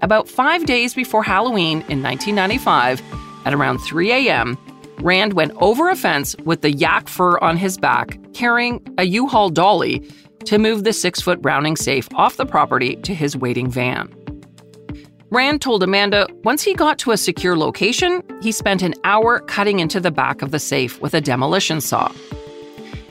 About 0.00 0.28
five 0.28 0.66
days 0.66 0.94
before 0.94 1.22
Halloween 1.22 1.84
in 1.88 2.02
1995, 2.02 3.00
at 3.44 3.54
around 3.54 3.78
3 3.78 4.10
a.m., 4.12 4.58
Rand 5.00 5.32
went 5.32 5.52
over 5.56 5.88
a 5.88 5.96
fence 5.96 6.36
with 6.44 6.62
the 6.62 6.72
yak 6.72 7.08
fur 7.08 7.38
on 7.38 7.56
his 7.56 7.76
back, 7.76 8.18
carrying 8.34 8.84
a 8.98 9.04
U 9.04 9.26
Haul 9.26 9.50
dolly 9.50 10.08
to 10.44 10.58
move 10.58 10.84
the 10.84 10.92
six 10.92 11.20
foot 11.20 11.42
Browning 11.42 11.76
safe 11.76 12.08
off 12.14 12.36
the 12.36 12.46
property 12.46 12.96
to 12.96 13.14
his 13.14 13.36
waiting 13.36 13.70
van. 13.70 14.12
Rand 15.30 15.62
told 15.62 15.82
Amanda 15.82 16.28
once 16.44 16.62
he 16.62 16.74
got 16.74 16.98
to 16.98 17.10
a 17.10 17.16
secure 17.16 17.56
location, 17.56 18.22
he 18.42 18.52
spent 18.52 18.82
an 18.82 18.94
hour 19.04 19.40
cutting 19.40 19.80
into 19.80 19.98
the 19.98 20.10
back 20.10 20.42
of 20.42 20.50
the 20.50 20.58
safe 20.58 21.00
with 21.00 21.14
a 21.14 21.20
demolition 21.20 21.80
saw. 21.80 22.12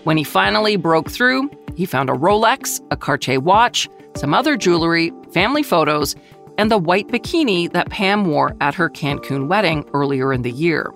When 0.03 0.17
he 0.17 0.23
finally 0.23 0.75
broke 0.75 1.09
through, 1.09 1.49
he 1.75 1.85
found 1.85 2.09
a 2.09 2.13
Rolex, 2.13 2.79
a 2.91 2.97
Cartier 2.97 3.39
watch, 3.39 3.87
some 4.15 4.33
other 4.33 4.57
jewelry, 4.57 5.11
family 5.33 5.63
photos, 5.63 6.15
and 6.57 6.69
the 6.69 6.77
white 6.77 7.07
bikini 7.07 7.71
that 7.71 7.89
Pam 7.89 8.25
wore 8.25 8.55
at 8.61 8.75
her 8.75 8.89
Cancun 8.89 9.47
wedding 9.47 9.89
earlier 9.93 10.33
in 10.33 10.41
the 10.41 10.51
year. 10.51 10.91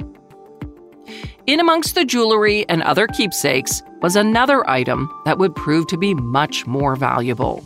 In 1.47 1.59
amongst 1.59 1.95
the 1.95 2.05
jewelry 2.05 2.67
and 2.69 2.81
other 2.81 3.07
keepsakes 3.07 3.81
was 4.01 4.15
another 4.15 4.67
item 4.69 5.09
that 5.25 5.37
would 5.37 5.55
prove 5.55 5.87
to 5.87 5.97
be 5.97 6.13
much 6.15 6.65
more 6.65 6.95
valuable. 6.95 7.63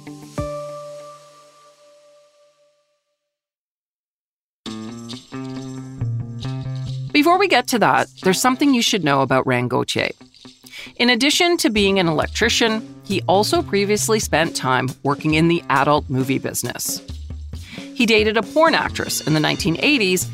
Before 7.12 7.38
we 7.38 7.48
get 7.48 7.68
to 7.70 7.80
that, 7.80 8.08
there's 8.24 8.40
something 8.40 8.74
you 8.74 8.82
should 8.82 9.04
know 9.04 9.22
about 9.22 9.48
Rand 9.48 9.72
Gauthier. 9.72 10.12
In 10.98 11.10
addition 11.10 11.58
to 11.58 11.70
being 11.70 12.00
an 12.00 12.08
electrician, 12.08 13.02
he 13.04 13.22
also 13.28 13.62
previously 13.62 14.20
spent 14.20 14.56
time 14.56 14.90
working 15.04 15.34
in 15.34 15.48
the 15.48 15.64
adult 15.70 16.10
movie 16.10 16.40
business. 16.40 17.02
He 17.94 18.06
dated 18.06 18.38
a 18.38 18.44
porn 18.44 18.76
actress 18.76 19.26
in 19.26 19.34
the 19.34 19.40
1980s 19.40 20.30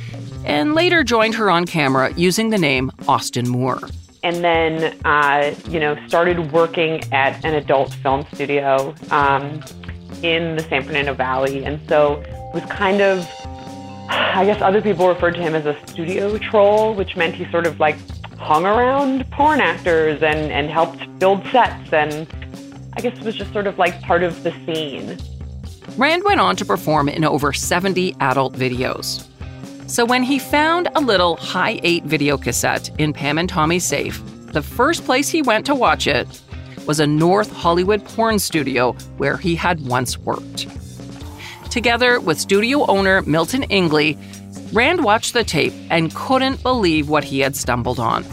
and 0.45 0.75
later 0.75 1.03
joined 1.03 1.33
her 1.35 1.49
on 1.49 1.65
camera 1.65 2.13
using 2.13 2.49
the 2.49 2.57
name 2.57 2.91
Austin 3.07 3.49
Moore. 3.49 3.79
And 4.23 4.43
then, 4.43 4.99
uh, 5.05 5.55
you 5.69 5.79
know, 5.79 5.95
started 6.07 6.51
working 6.51 7.03
at 7.13 7.43
an 7.45 7.53
adult 7.53 7.93
film 7.93 8.25
studio 8.33 8.93
um, 9.11 9.63
in 10.23 10.55
the 10.55 10.65
San 10.69 10.83
Fernando 10.83 11.13
Valley. 11.13 11.63
And 11.63 11.79
so 11.87 12.23
was 12.53 12.63
kind 12.69 13.01
of, 13.01 13.27
I 14.09 14.45
guess 14.45 14.61
other 14.61 14.81
people 14.81 15.07
referred 15.07 15.35
to 15.35 15.41
him 15.41 15.55
as 15.55 15.65
a 15.65 15.75
studio 15.87 16.37
troll, 16.37 16.93
which 16.95 17.15
meant 17.15 17.35
he 17.35 17.49
sort 17.51 17.67
of 17.67 17.79
like 17.79 17.97
hung 18.37 18.65
around 18.65 19.29
porn 19.31 19.61
actors 19.61 20.21
and, 20.21 20.51
and 20.51 20.69
helped 20.69 21.07
build 21.19 21.45
sets 21.47 21.93
and 21.93 22.27
I 22.97 23.01
guess 23.01 23.17
it 23.17 23.23
was 23.23 23.35
just 23.35 23.51
sort 23.51 23.67
of 23.67 23.77
like 23.77 24.01
part 24.01 24.23
of 24.23 24.43
the 24.43 24.51
scene. 24.65 25.17
Rand 25.97 26.23
went 26.23 26.39
on 26.39 26.55
to 26.57 26.65
perform 26.65 27.09
in 27.09 27.23
over 27.23 27.51
70 27.53 28.15
adult 28.19 28.53
videos. 28.53 29.25
So 29.87 30.05
when 30.05 30.23
he 30.23 30.39
found 30.39 30.87
a 30.95 31.01
little 31.01 31.37
Hi8 31.37 32.03
video 32.05 32.37
cassette 32.37 32.89
in 32.99 33.13
Pam 33.13 33.37
and 33.37 33.47
Tommy's 33.47 33.85
safe, 33.85 34.21
the 34.51 34.61
first 34.61 35.05
place 35.05 35.29
he 35.29 35.41
went 35.41 35.65
to 35.67 35.75
watch 35.75 36.07
it 36.07 36.27
was 36.87 36.99
a 36.99 37.07
North 37.07 37.51
Hollywood 37.51 38.03
porn 38.05 38.39
studio 38.39 38.93
where 39.17 39.37
he 39.37 39.55
had 39.55 39.85
once 39.85 40.17
worked. 40.17 40.67
Together 41.69 42.19
with 42.19 42.39
studio 42.39 42.85
owner 42.85 43.21
Milton 43.23 43.63
Ingley, 43.63 44.17
Rand 44.75 45.05
watched 45.05 45.31
the 45.31 45.45
tape 45.45 45.71
and 45.89 46.13
couldn't 46.13 46.61
believe 46.61 47.07
what 47.07 47.23
he 47.23 47.39
had 47.39 47.55
stumbled 47.55 47.97
on. 47.97 48.25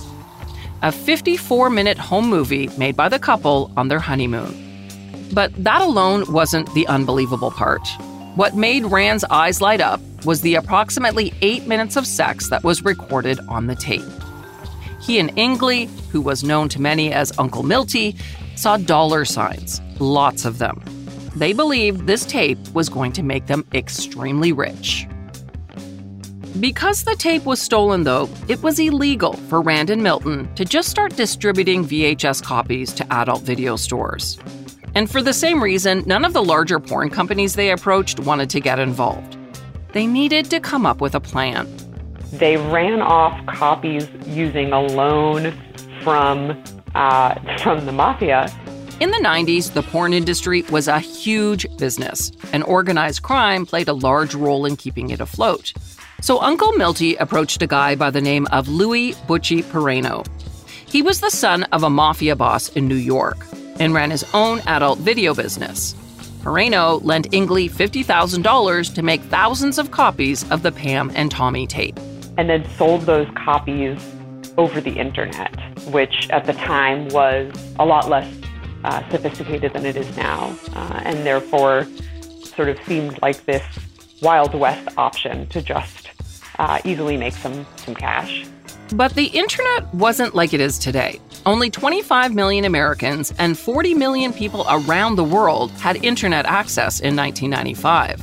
A 0.83 0.91
54 0.91 1.71
minute 1.71 1.97
home 1.97 2.29
movie 2.29 2.67
made 2.77 2.97
by 2.97 3.09
the 3.09 3.21
couple 3.21 3.71
on 3.77 3.87
their 3.87 4.01
honeymoon. 4.01 4.53
But 5.33 5.53
that 5.63 5.83
alone 5.83 6.33
wasn't 6.33 6.75
the 6.75 6.85
unbelievable 6.89 7.53
part. 7.53 7.87
What 8.35 8.57
made 8.57 8.87
Rand's 8.87 9.23
eyes 9.31 9.61
light 9.61 9.81
up 9.81 10.01
was 10.25 10.41
the 10.41 10.57
approximately 10.57 11.33
eight 11.43 11.69
minutes 11.69 11.95
of 11.95 12.09
sex 12.09 12.51
that 12.51 12.65
was 12.65 12.83
recorded 12.83 13.39
on 13.49 13.69
the 13.69 13.77
tape. 13.77 14.03
He 15.01 15.21
and 15.21 15.31
Ingley, 15.39 15.89
who 16.11 16.21
was 16.21 16.43
known 16.43 16.69
to 16.71 16.83
many 16.83 17.13
as 17.13 17.39
Uncle 17.39 17.63
Milty, 17.63 18.17
saw 18.57 18.79
dollar 18.79 19.25
signs, 19.25 19.81
lots 20.01 20.45
of 20.45 20.59
them. 20.59 20.83
They 21.37 21.53
believed 21.53 22.09
this 22.09 22.27
tape 22.27 22.59
was 22.75 22.89
going 22.89 23.13
to 23.13 23.23
make 23.23 23.47
them 23.47 23.65
extremely 23.73 24.53
rich. 24.53 25.07
Because 26.61 27.03
the 27.03 27.17
tape 27.17 27.47
was 27.47 27.63
stolen, 27.63 28.05
though, 28.05 28.29
it 28.47 28.63
was 28.63 28.79
illegal 28.79 29.33
for 29.33 29.63
Rand 29.63 29.89
and 29.89 30.03
Milton 30.03 30.55
to 30.55 30.67
just 30.67 30.91
start 30.91 31.17
distributing 31.17 31.83
VHS 31.83 32.43
copies 32.43 32.93
to 32.93 33.11
adult 33.11 33.43
video 33.43 33.77
stores. 33.77 34.39
And 34.95 35.11
for 35.11 35.23
the 35.23 35.33
same 35.33 35.63
reason, 35.63 36.03
none 36.05 36.27
of 36.27 36.35
the 36.35 36.45
larger 36.45 36.79
porn 36.79 37.09
companies 37.09 37.55
they 37.55 37.71
approached 37.71 38.21
wanted 38.21 38.51
to 38.51 38.61
get 38.61 38.79
involved. 38.79 39.39
They 39.93 40.07
needed 40.07 40.51
to 40.51 40.61
come 40.61 40.85
up 40.85 41.01
with 41.01 41.15
a 41.15 41.21
plan. 41.21 41.75
They 42.33 42.59
ran 42.59 43.01
off 43.01 43.47
copies 43.47 44.07
using 44.27 44.73
a 44.73 44.81
loan 44.81 45.55
from 46.03 46.63
uh, 46.95 47.57
from 47.59 47.87
the 47.87 47.93
mafia. 47.93 48.53
In 49.01 49.11
the 49.11 49.19
90s, 49.19 49.73
the 49.73 49.83
porn 49.83 50.13
industry 50.13 50.63
was 50.71 50.87
a 50.87 51.01
huge 51.01 51.67
business, 51.79 52.31
and 52.53 52.63
organized 52.65 53.23
crime 53.23 53.65
played 53.65 53.89
a 53.89 53.95
large 53.95 54.35
role 54.35 54.67
in 54.67 54.77
keeping 54.77 55.11
it 55.11 55.21
afloat. 55.21 55.73
So 56.23 56.41
Uncle 56.41 56.71
Milty 56.75 57.17
approached 57.17 57.63
a 57.63 57.67
guy 57.67 57.97
by 57.97 58.11
the 58.11 58.21
name 58.21 58.47
of 58.53 58.69
Louis 58.69 59.13
Butchie 59.27 59.65
Peraino. 59.65 60.25
He 60.87 61.03
was 61.03 61.21
the 61.21 61.31
son 61.31 61.65
of 61.73 61.83
a 61.83 61.91
mafia 61.91 62.37
boss 62.37 62.69
in 62.69 62.87
New 62.87 62.95
York 62.95 63.45
and 63.81 63.93
ran 63.93 64.13
his 64.13 64.25
own 64.33 64.61
adult 64.69 65.01
video 65.01 65.35
business. 65.35 65.95
Peraino 66.45 67.03
lent 67.03 67.35
Ingley 67.35 67.69
$50,000 67.69 68.95
to 68.95 69.03
make 69.03 69.21
thousands 69.23 69.79
of 69.79 69.91
copies 69.91 70.49
of 70.53 70.63
the 70.63 70.71
Pam 70.71 71.11
and 71.17 71.29
Tommy 71.29 71.67
tape. 71.67 71.99
And 72.39 72.49
then 72.49 72.71
sold 72.77 73.03
those 73.03 73.27
copies 73.35 74.01
over 74.57 74.81
the 74.81 74.93
internet, 74.93 75.53
which 75.91 76.31
at 76.31 76.47
the 76.47 76.53
time 76.53 77.09
was 77.09 77.53
a 77.81 77.85
lot 77.85 78.09
less 78.09 78.33
uh, 78.85 79.03
sophisticated 79.11 79.73
than 79.73 79.85
it 79.85 79.97
is 79.97 80.17
now, 80.17 80.57
uh, 80.75 81.01
and 81.05 81.27
therefore 81.27 81.85
sort 82.45 82.69
of 82.69 82.81
seemed 82.85 83.21
like 83.23 83.45
this 83.45 83.65
Wild 84.23 84.55
West 84.55 84.89
option 84.97 85.49
to 85.49 85.61
just 85.61 86.02
uh, 86.59 86.81
easily 86.85 87.17
make 87.17 87.35
some, 87.35 87.67
some 87.77 87.95
cash. 87.95 88.47
But 88.95 89.15
the 89.15 89.27
internet 89.27 89.93
wasn't 89.95 90.35
like 90.35 90.53
it 90.53 90.61
is 90.61 90.79
today. 90.79 91.21
Only 91.47 91.71
25 91.71 92.35
million 92.35 92.65
Americans 92.65 93.33
and 93.39 93.59
40 93.59 93.95
million 93.95 94.33
people 94.33 94.67
around 94.69 95.17
the 95.17 95.25
world 95.25 95.71
had 95.73 96.05
internet 96.05 96.47
access 96.47 97.01
in 97.01 97.17
1995. 97.17 98.23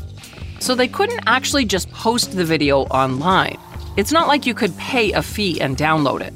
So 0.60 0.76
they 0.76 0.88
couldn't 0.88 1.22
actually 1.26 1.66
just 1.66 1.90
post 1.92 2.36
the 2.36 2.46
video 2.46 2.82
online. 2.84 3.58
It's 3.98 4.12
not 4.12 4.28
like 4.28 4.46
you 4.46 4.54
could 4.54 4.76
pay 4.78 5.12
a 5.12 5.22
fee 5.22 5.60
and 5.60 5.76
download 5.76 6.22
it. 6.22 6.34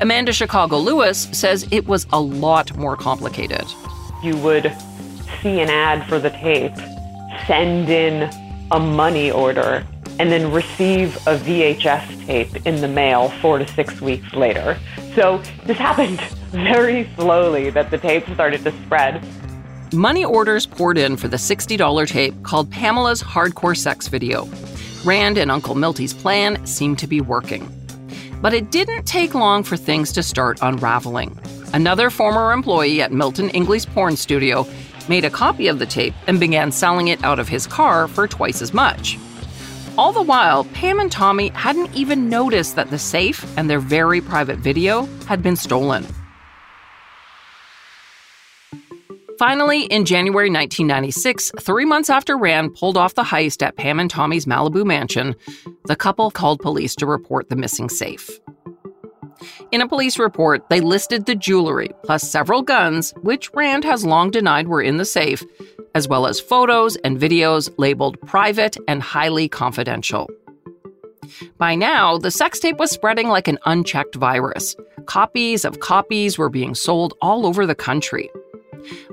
Amanda 0.00 0.32
Chicago 0.32 0.78
Lewis 0.78 1.28
says 1.32 1.66
it 1.70 1.86
was 1.86 2.06
a 2.12 2.20
lot 2.20 2.76
more 2.76 2.96
complicated. 2.96 3.64
You 4.22 4.36
would 4.38 4.74
see 5.42 5.60
an 5.60 5.70
ad 5.70 6.08
for 6.08 6.18
the 6.18 6.30
tape, 6.30 6.74
send 7.46 7.88
in 7.88 8.30
a 8.70 8.80
money 8.80 9.30
order, 9.30 9.86
and 10.20 10.30
then 10.30 10.52
receive 10.52 11.16
a 11.26 11.38
VHS 11.38 12.26
tape 12.26 12.66
in 12.66 12.82
the 12.82 12.88
mail 12.88 13.30
four 13.40 13.56
to 13.56 13.66
six 13.66 14.02
weeks 14.02 14.34
later. 14.34 14.78
So 15.14 15.42
this 15.64 15.78
happened 15.78 16.20
very 16.50 17.08
slowly 17.16 17.70
that 17.70 17.90
the 17.90 17.96
tape 17.96 18.28
started 18.34 18.62
to 18.64 18.72
spread. 18.82 19.24
Money 19.94 20.22
orders 20.22 20.66
poured 20.66 20.98
in 20.98 21.16
for 21.16 21.28
the 21.28 21.38
$60 21.38 22.06
tape 22.06 22.34
called 22.42 22.70
Pamela's 22.70 23.22
Hardcore 23.22 23.74
Sex 23.74 24.08
Video. 24.08 24.46
Rand 25.06 25.38
and 25.38 25.50
Uncle 25.50 25.74
Milty's 25.74 26.12
plan 26.12 26.66
seemed 26.66 26.98
to 26.98 27.06
be 27.06 27.22
working. 27.22 27.66
But 28.42 28.52
it 28.52 28.70
didn't 28.70 29.06
take 29.06 29.34
long 29.34 29.62
for 29.62 29.78
things 29.78 30.12
to 30.12 30.22
start 30.22 30.58
unraveling. 30.60 31.40
Another 31.72 32.10
former 32.10 32.52
employee 32.52 33.00
at 33.00 33.10
Milton 33.10 33.48
Ingley's 33.50 33.86
porn 33.86 34.18
studio 34.18 34.66
made 35.08 35.24
a 35.24 35.30
copy 35.30 35.66
of 35.66 35.78
the 35.78 35.86
tape 35.86 36.14
and 36.26 36.38
began 36.38 36.70
selling 36.70 37.08
it 37.08 37.24
out 37.24 37.38
of 37.38 37.48
his 37.48 37.66
car 37.66 38.06
for 38.06 38.28
twice 38.28 38.60
as 38.60 38.74
much. 38.74 39.16
All 40.00 40.12
the 40.12 40.22
while, 40.22 40.64
Pam 40.64 40.98
and 40.98 41.12
Tommy 41.12 41.48
hadn't 41.48 41.94
even 41.94 42.30
noticed 42.30 42.74
that 42.76 42.88
the 42.88 42.98
safe 42.98 43.44
and 43.58 43.68
their 43.68 43.80
very 43.80 44.22
private 44.22 44.58
video 44.58 45.04
had 45.26 45.42
been 45.42 45.56
stolen. 45.56 46.06
Finally, 49.38 49.82
in 49.82 50.06
January 50.06 50.48
1996, 50.48 51.52
three 51.60 51.84
months 51.84 52.08
after 52.08 52.38
Rand 52.38 52.74
pulled 52.76 52.96
off 52.96 53.14
the 53.14 53.22
heist 53.22 53.60
at 53.60 53.76
Pam 53.76 54.00
and 54.00 54.08
Tommy's 54.08 54.46
Malibu 54.46 54.86
mansion, 54.86 55.36
the 55.84 55.96
couple 55.96 56.30
called 56.30 56.60
police 56.60 56.94
to 56.94 57.04
report 57.04 57.50
the 57.50 57.56
missing 57.56 57.90
safe. 57.90 58.40
In 59.70 59.82
a 59.82 59.88
police 59.88 60.18
report, 60.18 60.66
they 60.70 60.80
listed 60.80 61.26
the 61.26 61.34
jewelry, 61.34 61.90
plus 62.04 62.22
several 62.22 62.62
guns, 62.62 63.12
which 63.20 63.52
Rand 63.52 63.84
has 63.84 64.02
long 64.02 64.30
denied 64.30 64.66
were 64.66 64.80
in 64.80 64.96
the 64.96 65.04
safe, 65.04 65.44
as 65.94 66.08
well 66.08 66.26
as 66.26 66.40
photos 66.40 66.96
and 66.96 67.18
videos 67.18 67.72
labeled 67.76 68.20
private 68.22 68.76
and 68.88 69.02
highly 69.02 69.48
confidential. 69.48 70.28
By 71.58 71.74
now, 71.74 72.18
the 72.18 72.30
sex 72.30 72.58
tape 72.58 72.78
was 72.78 72.90
spreading 72.90 73.28
like 73.28 73.48
an 73.48 73.58
unchecked 73.66 74.14
virus. 74.16 74.76
Copies 75.06 75.64
of 75.64 75.80
copies 75.80 76.38
were 76.38 76.48
being 76.48 76.74
sold 76.74 77.14
all 77.20 77.46
over 77.46 77.66
the 77.66 77.74
country. 77.74 78.30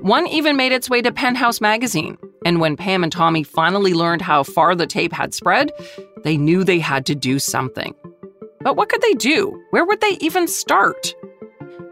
One 0.00 0.26
even 0.26 0.56
made 0.56 0.72
its 0.72 0.88
way 0.88 1.02
to 1.02 1.12
Penthouse 1.12 1.60
magazine, 1.60 2.16
and 2.44 2.60
when 2.60 2.76
Pam 2.76 3.02
and 3.02 3.12
Tommy 3.12 3.42
finally 3.42 3.94
learned 3.94 4.22
how 4.22 4.42
far 4.42 4.74
the 4.74 4.86
tape 4.86 5.12
had 5.12 5.34
spread, 5.34 5.72
they 6.24 6.36
knew 6.36 6.64
they 6.64 6.78
had 6.78 7.04
to 7.06 7.14
do 7.14 7.38
something. 7.38 7.94
But 8.60 8.76
what 8.76 8.88
could 8.88 9.02
they 9.02 9.14
do? 9.14 9.62
Where 9.70 9.84
would 9.84 10.00
they 10.00 10.16
even 10.20 10.48
start? 10.48 11.14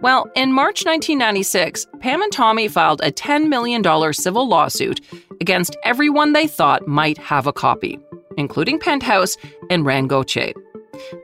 Well, 0.03 0.31
in 0.37 0.53
March 0.53 0.85
1996, 0.85 1.87
Pam 2.01 2.21
and 2.23 2.33
Tommy 2.33 2.69
filed 2.69 3.01
a 3.03 3.11
$10 3.11 3.49
million 3.49 3.83
civil 4.13 4.47
lawsuit 4.47 5.01
against 5.41 5.77
everyone 5.85 6.33
they 6.33 6.47
thought 6.47 6.87
might 6.87 7.19
have 7.19 7.47
a 7.47 7.53
copy, 7.53 7.99
including 8.37 8.79
Penthouse 8.79 9.37
and 9.71 9.87
Rand 9.87 10.11
Gauthier. 10.11 10.53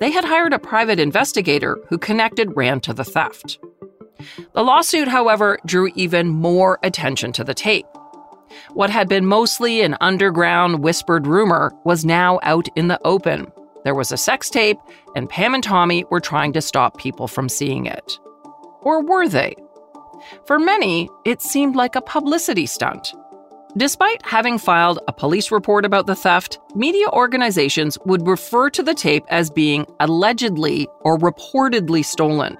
They 0.00 0.10
had 0.10 0.24
hired 0.24 0.52
a 0.52 0.58
private 0.58 0.98
investigator 0.98 1.78
who 1.88 1.98
connected 1.98 2.56
Rand 2.56 2.82
to 2.84 2.94
the 2.94 3.04
theft. 3.04 3.58
The 4.54 4.64
lawsuit, 4.64 5.08
however, 5.08 5.58
drew 5.66 5.90
even 5.94 6.28
more 6.28 6.78
attention 6.82 7.32
to 7.32 7.44
the 7.44 7.54
tape. 7.54 7.86
What 8.70 8.90
had 8.90 9.08
been 9.08 9.26
mostly 9.26 9.82
an 9.82 9.96
underground 10.00 10.82
whispered 10.82 11.26
rumor 11.26 11.72
was 11.84 12.04
now 12.04 12.38
out 12.42 12.68
in 12.76 12.88
the 12.88 13.00
open. 13.04 13.50
There 13.84 13.94
was 13.94 14.12
a 14.12 14.16
sex 14.16 14.48
tape, 14.48 14.78
and 15.16 15.28
Pam 15.28 15.54
and 15.54 15.64
Tommy 15.64 16.04
were 16.10 16.20
trying 16.20 16.52
to 16.52 16.62
stop 16.62 16.98
people 16.98 17.28
from 17.28 17.48
seeing 17.48 17.86
it. 17.86 18.18
Or 18.82 19.02
were 19.02 19.28
they? 19.28 19.56
For 20.46 20.58
many, 20.58 21.08
it 21.24 21.42
seemed 21.42 21.74
like 21.74 21.96
a 21.96 22.00
publicity 22.00 22.66
stunt. 22.66 23.14
Despite 23.76 24.20
having 24.26 24.58
filed 24.58 24.98
a 25.08 25.12
police 25.12 25.50
report 25.50 25.86
about 25.86 26.06
the 26.06 26.14
theft, 26.14 26.58
media 26.74 27.08
organizations 27.08 27.96
would 28.04 28.26
refer 28.26 28.68
to 28.68 28.82
the 28.82 28.94
tape 28.94 29.24
as 29.28 29.50
being 29.50 29.86
allegedly 29.98 30.88
or 31.00 31.18
reportedly 31.18 32.04
stolen. 32.04 32.58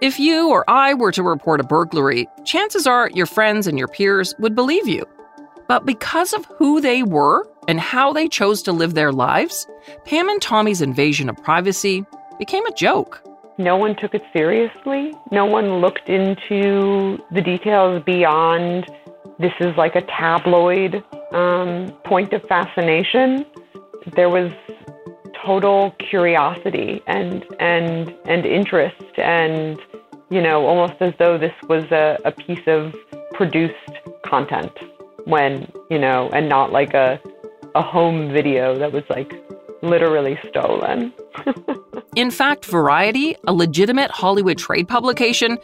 If 0.00 0.18
you 0.18 0.48
or 0.48 0.64
I 0.66 0.94
were 0.94 1.12
to 1.12 1.22
report 1.22 1.60
a 1.60 1.64
burglary, 1.64 2.26
chances 2.46 2.86
are 2.86 3.10
your 3.10 3.26
friends 3.26 3.66
and 3.66 3.78
your 3.78 3.88
peers 3.88 4.34
would 4.38 4.54
believe 4.54 4.88
you. 4.88 5.04
But 5.68 5.84
because 5.84 6.32
of 6.32 6.46
who 6.46 6.80
they 6.80 7.02
were 7.02 7.46
and 7.68 7.78
how 7.78 8.12
they 8.14 8.26
chose 8.26 8.62
to 8.62 8.72
live 8.72 8.94
their 8.94 9.12
lives, 9.12 9.68
Pam 10.06 10.30
and 10.30 10.40
Tommy's 10.40 10.80
invasion 10.80 11.28
of 11.28 11.36
privacy 11.42 12.02
became 12.38 12.64
a 12.64 12.72
joke. 12.72 13.22
No 13.58 13.76
one 13.76 13.94
took 13.96 14.14
it 14.14 14.22
seriously. 14.32 15.12
No 15.30 15.44
one 15.44 15.80
looked 15.80 16.08
into 16.08 17.18
the 17.30 17.42
details 17.42 18.02
beyond 18.04 18.90
this 19.38 19.52
is 19.60 19.76
like 19.76 19.96
a 19.96 20.02
tabloid 20.02 21.02
um, 21.32 21.92
point 22.04 22.32
of 22.32 22.42
fascination. 22.42 23.46
There 24.14 24.28
was 24.28 24.52
total 25.44 25.92
curiosity 25.98 27.02
and 27.06 27.46
and 27.58 28.14
and 28.26 28.44
interest 28.44 29.18
and 29.18 29.80
you 30.28 30.42
know 30.42 30.66
almost 30.66 31.00
as 31.00 31.14
though 31.18 31.38
this 31.38 31.54
was 31.68 31.84
a, 31.90 32.18
a 32.26 32.32
piece 32.32 32.66
of 32.66 32.94
produced 33.32 33.74
content 34.26 34.72
when 35.24 35.70
you 35.90 35.98
know 35.98 36.28
and 36.34 36.48
not 36.48 36.72
like 36.72 36.92
a 36.92 37.18
a 37.74 37.82
home 37.82 38.32
video 38.32 38.78
that 38.78 38.92
was 38.92 39.04
like 39.08 39.32
literally 39.82 40.38
stolen. 40.48 41.12
In 42.16 42.30
fact, 42.32 42.64
Variety, 42.64 43.36
a 43.46 43.52
legitimate 43.52 44.10
Hollywood 44.10 44.58
trade 44.58 44.88
publication, 44.88 45.58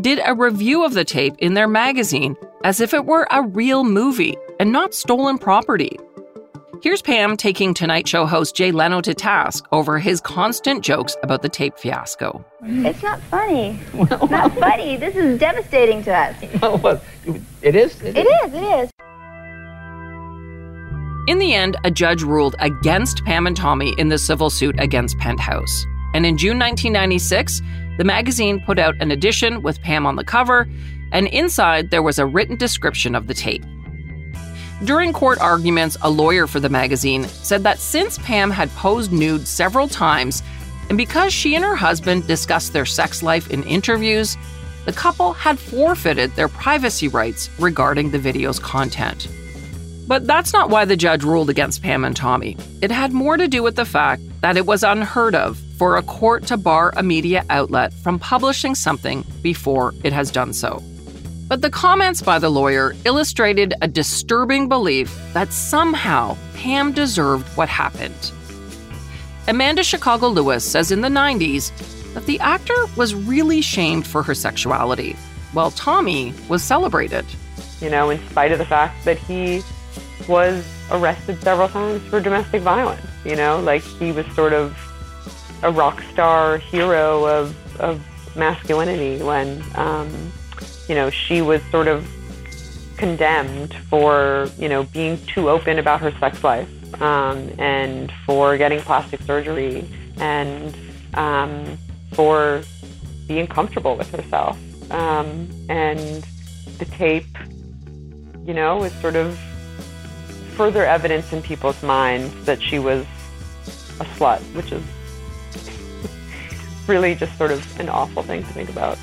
did 0.00 0.20
a 0.24 0.34
review 0.34 0.84
of 0.84 0.94
the 0.94 1.04
tape 1.04 1.34
in 1.38 1.54
their 1.54 1.68
magazine 1.68 2.36
as 2.64 2.80
if 2.80 2.92
it 2.92 3.04
were 3.04 3.26
a 3.30 3.42
real 3.42 3.84
movie 3.84 4.36
and 4.58 4.72
not 4.72 4.94
stolen 4.94 5.38
property. 5.38 5.98
Here's 6.82 7.02
Pam 7.02 7.36
taking 7.36 7.72
Tonight 7.72 8.08
Show 8.08 8.26
host 8.26 8.56
Jay 8.56 8.72
Leno 8.72 9.00
to 9.02 9.14
task 9.14 9.64
over 9.70 10.00
his 10.00 10.20
constant 10.20 10.82
jokes 10.82 11.16
about 11.22 11.42
the 11.42 11.48
tape 11.48 11.78
fiasco. 11.78 12.44
It's 12.64 13.00
not 13.04 13.20
funny. 13.20 13.78
It's 13.94 14.30
not 14.30 14.52
funny. 14.58 14.96
This 14.96 15.14
is 15.14 15.38
devastating 15.38 16.02
to 16.02 16.12
us. 16.12 16.36
well, 16.82 17.00
it 17.62 17.76
is. 17.76 18.02
It 18.02 18.26
is, 18.26 18.54
it 18.54 18.62
is. 18.62 18.90
In 21.28 21.38
the 21.38 21.54
end, 21.54 21.76
a 21.84 21.90
judge 21.92 22.24
ruled 22.24 22.56
against 22.58 23.24
Pam 23.24 23.46
and 23.46 23.56
Tommy 23.56 23.94
in 23.96 24.08
the 24.08 24.18
civil 24.18 24.50
suit 24.50 24.74
against 24.80 25.16
Penthouse. 25.18 25.86
And 26.14 26.26
in 26.26 26.36
June 26.36 26.58
1996, 26.58 27.62
the 27.98 28.04
magazine 28.04 28.60
put 28.60 28.78
out 28.78 29.00
an 29.00 29.10
edition 29.10 29.62
with 29.62 29.80
Pam 29.82 30.06
on 30.06 30.16
the 30.16 30.24
cover, 30.24 30.68
and 31.12 31.26
inside 31.28 31.90
there 31.90 32.02
was 32.02 32.18
a 32.18 32.26
written 32.26 32.56
description 32.56 33.14
of 33.14 33.26
the 33.26 33.34
tape. 33.34 33.64
During 34.84 35.12
court 35.12 35.38
arguments, 35.38 35.96
a 36.02 36.10
lawyer 36.10 36.46
for 36.46 36.58
the 36.58 36.68
magazine 36.68 37.24
said 37.24 37.62
that 37.62 37.78
since 37.78 38.18
Pam 38.18 38.50
had 38.50 38.68
posed 38.70 39.12
nude 39.12 39.46
several 39.46 39.88
times, 39.88 40.42
and 40.88 40.98
because 40.98 41.32
she 41.32 41.54
and 41.54 41.64
her 41.64 41.76
husband 41.76 42.26
discussed 42.26 42.72
their 42.72 42.84
sex 42.84 43.22
life 43.22 43.50
in 43.50 43.62
interviews, 43.62 44.36
the 44.84 44.92
couple 44.92 45.32
had 45.34 45.58
forfeited 45.58 46.34
their 46.34 46.48
privacy 46.48 47.06
rights 47.06 47.48
regarding 47.60 48.10
the 48.10 48.18
video's 48.18 48.58
content. 48.58 49.28
But 50.08 50.26
that's 50.26 50.52
not 50.52 50.68
why 50.68 50.84
the 50.84 50.96
judge 50.96 51.22
ruled 51.22 51.48
against 51.48 51.82
Pam 51.82 52.04
and 52.04 52.16
Tommy. 52.16 52.56
It 52.80 52.90
had 52.90 53.12
more 53.12 53.36
to 53.36 53.46
do 53.46 53.62
with 53.62 53.76
the 53.76 53.84
fact 53.84 54.22
that 54.40 54.56
it 54.56 54.66
was 54.66 54.82
unheard 54.82 55.36
of 55.36 55.60
for 55.82 55.96
a 55.96 56.02
court 56.04 56.46
to 56.46 56.56
bar 56.56 56.92
a 56.96 57.02
media 57.02 57.44
outlet 57.50 57.92
from 57.92 58.16
publishing 58.16 58.72
something 58.72 59.24
before 59.42 59.92
it 60.04 60.12
has 60.12 60.30
done 60.30 60.52
so. 60.52 60.80
But 61.48 61.60
the 61.60 61.70
comments 61.70 62.22
by 62.22 62.38
the 62.38 62.50
lawyer 62.50 62.94
illustrated 63.04 63.74
a 63.82 63.88
disturbing 63.88 64.68
belief 64.68 65.12
that 65.32 65.52
somehow 65.52 66.36
Pam 66.54 66.92
deserved 66.92 67.48
what 67.56 67.68
happened. 67.68 68.30
Amanda 69.48 69.82
Chicago 69.82 70.28
Lewis 70.28 70.64
says 70.64 70.92
in 70.92 71.00
the 71.00 71.08
90s 71.08 71.72
that 72.14 72.26
the 72.26 72.38
actor 72.38 72.86
was 72.96 73.12
really 73.16 73.60
shamed 73.60 74.06
for 74.06 74.22
her 74.22 74.36
sexuality, 74.36 75.16
while 75.52 75.72
Tommy 75.72 76.32
was 76.48 76.62
celebrated. 76.62 77.26
You 77.80 77.90
know, 77.90 78.08
in 78.10 78.24
spite 78.28 78.52
of 78.52 78.58
the 78.58 78.66
fact 78.66 79.04
that 79.04 79.18
he 79.18 79.62
was 80.28 80.64
arrested 80.92 81.42
several 81.42 81.68
times 81.68 82.02
for 82.02 82.20
domestic 82.20 82.62
violence. 82.62 83.04
You 83.24 83.34
know, 83.34 83.58
like 83.58 83.82
he 83.82 84.12
was 84.12 84.24
sort 84.36 84.52
of 84.52 84.76
a 85.62 85.70
rock 85.70 86.02
star 86.12 86.58
hero 86.58 87.26
of, 87.26 87.80
of 87.80 88.00
masculinity 88.36 89.22
when, 89.22 89.62
um, 89.74 90.32
you 90.88 90.94
know, 90.94 91.10
she 91.10 91.42
was 91.42 91.62
sort 91.70 91.88
of 91.88 92.08
condemned 92.96 93.74
for, 93.88 94.48
you 94.58 94.68
know, 94.68 94.84
being 94.84 95.18
too 95.26 95.48
open 95.48 95.78
about 95.78 96.00
her 96.00 96.12
sex 96.18 96.42
life 96.44 96.68
um, 97.02 97.50
and 97.58 98.12
for 98.26 98.56
getting 98.56 98.80
plastic 98.80 99.20
surgery 99.22 99.84
and 100.18 100.76
um, 101.14 101.78
for 102.12 102.62
being 103.26 103.46
comfortable 103.46 103.96
with 103.96 104.10
herself. 104.10 104.58
Um, 104.90 105.48
and 105.68 106.26
the 106.78 106.84
tape, 106.84 107.26
you 108.44 108.54
know, 108.54 108.82
is 108.84 108.92
sort 109.00 109.16
of 109.16 109.38
further 110.56 110.84
evidence 110.84 111.32
in 111.32 111.42
people's 111.42 111.82
minds 111.82 112.32
that 112.44 112.62
she 112.62 112.78
was 112.78 113.06
a 114.00 114.04
slut, 114.16 114.40
which 114.54 114.70
is 114.72 114.82
really 116.88 117.14
just 117.14 117.36
sort 117.38 117.50
of 117.50 117.80
an 117.80 117.88
awful 117.88 118.22
thing 118.22 118.42
to 118.42 118.52
think 118.52 118.68
about. 118.68 118.98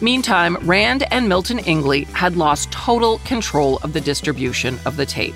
Meantime, 0.00 0.56
Rand 0.62 1.04
and 1.12 1.28
Milton 1.28 1.58
Ingley 1.58 2.04
had 2.04 2.36
lost 2.36 2.72
total 2.72 3.18
control 3.20 3.78
of 3.82 3.92
the 3.92 4.00
distribution 4.00 4.78
of 4.86 4.96
the 4.96 5.04
tape. 5.04 5.34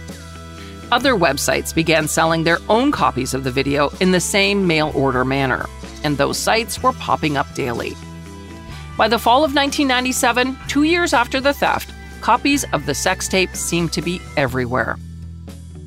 Other 0.91 1.15
websites 1.15 1.75
began 1.75 2.09
selling 2.09 2.45
their 2.45 2.59
own 2.69 2.91
copies 2.91 3.35
of 3.35 3.45
the 3.45 3.51
video 3.51 3.91
in 4.01 4.13
the 4.13 4.21
same 4.21 4.67
mail 4.67 4.93
order 4.95 5.25
manner, 5.25 5.67
and 6.03 6.17
those 6.17 6.39
sites 6.39 6.83
were 6.83 6.93
popping 6.93 7.37
up 7.37 7.53
daily. 7.55 7.95
By 8.97 9.09
the 9.09 9.19
fall 9.19 9.45
of 9.45 9.55
1997, 9.55 10.57
two 10.69 10.85
years 10.85 11.13
after 11.13 11.41
the 11.41 11.53
theft, 11.53 11.93
copies 12.21 12.65
of 12.73 12.87
the 12.87 12.95
sex 12.95 13.29
tape 13.29 13.55
seemed 13.55 13.93
to 13.93 14.03
be 14.03 14.21
everywhere. 14.37 14.97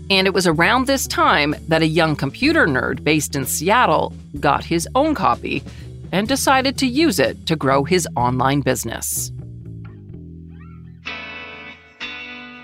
And 0.09 0.25
it 0.25 0.33
was 0.33 0.47
around 0.47 0.87
this 0.87 1.05
time 1.05 1.55
that 1.67 1.81
a 1.81 1.87
young 1.87 2.15
computer 2.15 2.65
nerd 2.65 3.03
based 3.03 3.35
in 3.35 3.45
Seattle 3.45 4.13
got 4.39 4.63
his 4.63 4.87
own 4.95 5.13
copy 5.13 5.63
and 6.11 6.27
decided 6.27 6.77
to 6.77 6.87
use 6.87 7.19
it 7.19 7.45
to 7.47 7.55
grow 7.55 7.83
his 7.83 8.07
online 8.15 8.61
business. 8.61 9.31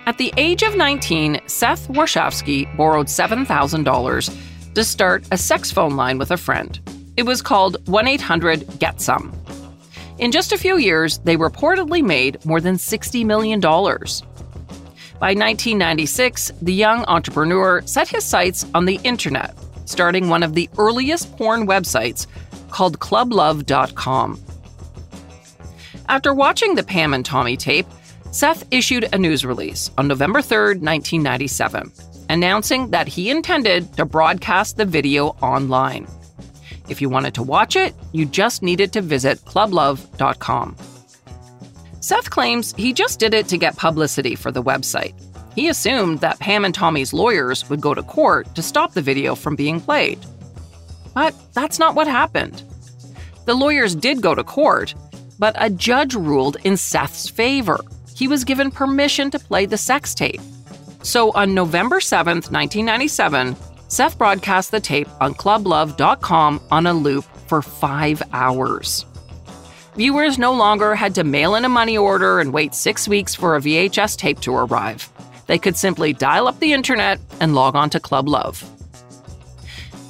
At 0.05 0.17
the 0.17 0.33
age 0.35 0.63
of 0.63 0.75
19, 0.75 1.41
Seth 1.45 1.87
Warshavsky 1.87 2.75
borrowed 2.75 3.07
$7,000 3.07 4.73
to 4.73 4.83
start 4.83 5.25
a 5.31 5.37
sex 5.37 5.71
phone 5.71 5.95
line 5.95 6.17
with 6.17 6.31
a 6.31 6.37
friend. 6.37 6.79
It 7.15 7.23
was 7.23 7.41
called 7.41 7.87
1 7.87 8.07
800 8.07 8.79
Get 8.79 8.99
Some. 8.99 9.33
In 10.17 10.31
just 10.31 10.51
a 10.51 10.57
few 10.57 10.77
years, 10.77 11.19
they 11.19 11.37
reportedly 11.37 12.03
made 12.03 12.43
more 12.45 12.59
than 12.59 12.75
$60 12.75 13.25
million. 13.25 13.61
By 15.23 15.29
1996, 15.29 16.51
the 16.61 16.73
young 16.73 17.05
entrepreneur 17.05 17.81
set 17.85 18.09
his 18.09 18.25
sights 18.25 18.65
on 18.75 18.83
the 18.83 18.99
internet, 19.05 19.57
starting 19.85 20.27
one 20.27 20.43
of 20.43 20.53
the 20.53 20.69
earliest 20.77 21.37
porn 21.37 21.65
websites 21.65 22.27
called 22.69 22.99
clublove.com. 22.99 24.37
After 26.09 26.33
watching 26.33 26.75
the 26.75 26.83
Pam 26.83 27.13
and 27.13 27.23
Tommy 27.23 27.55
tape, 27.55 27.85
Seth 28.31 28.67
issued 28.69 29.07
a 29.13 29.17
news 29.17 29.45
release 29.45 29.91
on 29.97 30.09
November 30.09 30.41
3, 30.41 30.79
1997, 30.79 31.89
announcing 32.29 32.89
that 32.89 33.07
he 33.07 33.29
intended 33.29 33.93
to 33.95 34.03
broadcast 34.03 34.75
the 34.75 34.83
video 34.83 35.37
online. 35.41 36.05
If 36.89 37.01
you 37.01 37.07
wanted 37.07 37.33
to 37.35 37.43
watch 37.43 37.77
it, 37.77 37.95
you 38.11 38.25
just 38.25 38.61
needed 38.61 38.91
to 38.91 39.01
visit 39.01 39.39
clublove.com. 39.45 40.75
Seth 42.03 42.29
claims 42.29 42.73
he 42.75 42.91
just 42.91 43.17
did 43.17 43.33
it 43.33 43.47
to 43.47 43.57
get 43.57 43.77
publicity 43.77 44.35
for 44.35 44.51
the 44.51 44.61
website. 44.61 45.13
He 45.55 45.69
assumed 45.69 46.19
that 46.19 46.37
Pam 46.37 46.65
and 46.65 46.75
Tommy's 46.75 47.13
lawyers 47.13 47.69
would 47.69 47.79
go 47.79 47.93
to 47.93 48.03
court 48.03 48.53
to 48.55 48.61
stop 48.61 48.91
the 48.91 49.01
video 49.01 49.35
from 49.35 49.55
being 49.55 49.79
played. 49.79 50.19
But 51.13 51.33
that's 51.53 51.79
not 51.79 51.95
what 51.95 52.07
happened. 52.07 52.61
The 53.45 53.53
lawyers 53.53 53.95
did 53.95 54.21
go 54.21 54.35
to 54.35 54.43
court, 54.43 54.93
but 55.39 55.55
a 55.57 55.69
judge 55.69 56.13
ruled 56.13 56.57
in 56.65 56.75
Seth's 56.75 57.29
favor. 57.29 57.79
He 58.13 58.27
was 58.27 58.43
given 58.43 58.69
permission 58.69 59.31
to 59.31 59.39
play 59.39 59.65
the 59.65 59.77
sex 59.77 60.13
tape. 60.13 60.41
So 61.03 61.31
on 61.31 61.53
November 61.53 62.01
7th, 62.01 62.51
1997, 62.51 63.55
Seth 63.87 64.17
broadcast 64.17 64.71
the 64.71 64.81
tape 64.81 65.07
on 65.21 65.35
clublove.com 65.35 66.59
on 66.69 66.85
a 66.85 66.93
loop 66.93 67.23
for 67.47 67.61
five 67.61 68.21
hours. 68.33 69.05
Viewers 69.95 70.39
no 70.39 70.51
longer 70.53 70.95
had 70.95 71.13
to 71.15 71.23
mail 71.23 71.53
in 71.53 71.65
a 71.65 71.69
money 71.69 71.97
order 71.97 72.39
and 72.39 72.51
wait 72.51 72.73
six 72.73 73.07
weeks 73.07 73.35
for 73.35 73.55
a 73.55 73.59
VHS 73.59 74.17
tape 74.17 74.39
to 74.39 74.55
arrive. 74.55 75.07
They 75.45 75.59
could 75.59 75.77
simply 75.77 76.13
dial 76.13 76.47
up 76.47 76.59
the 76.59 76.73
internet 76.73 77.19
and 77.39 77.53
log 77.53 77.75
on 77.75 77.91
to 77.91 77.99
Club 77.99 78.27
Love. 78.27 78.63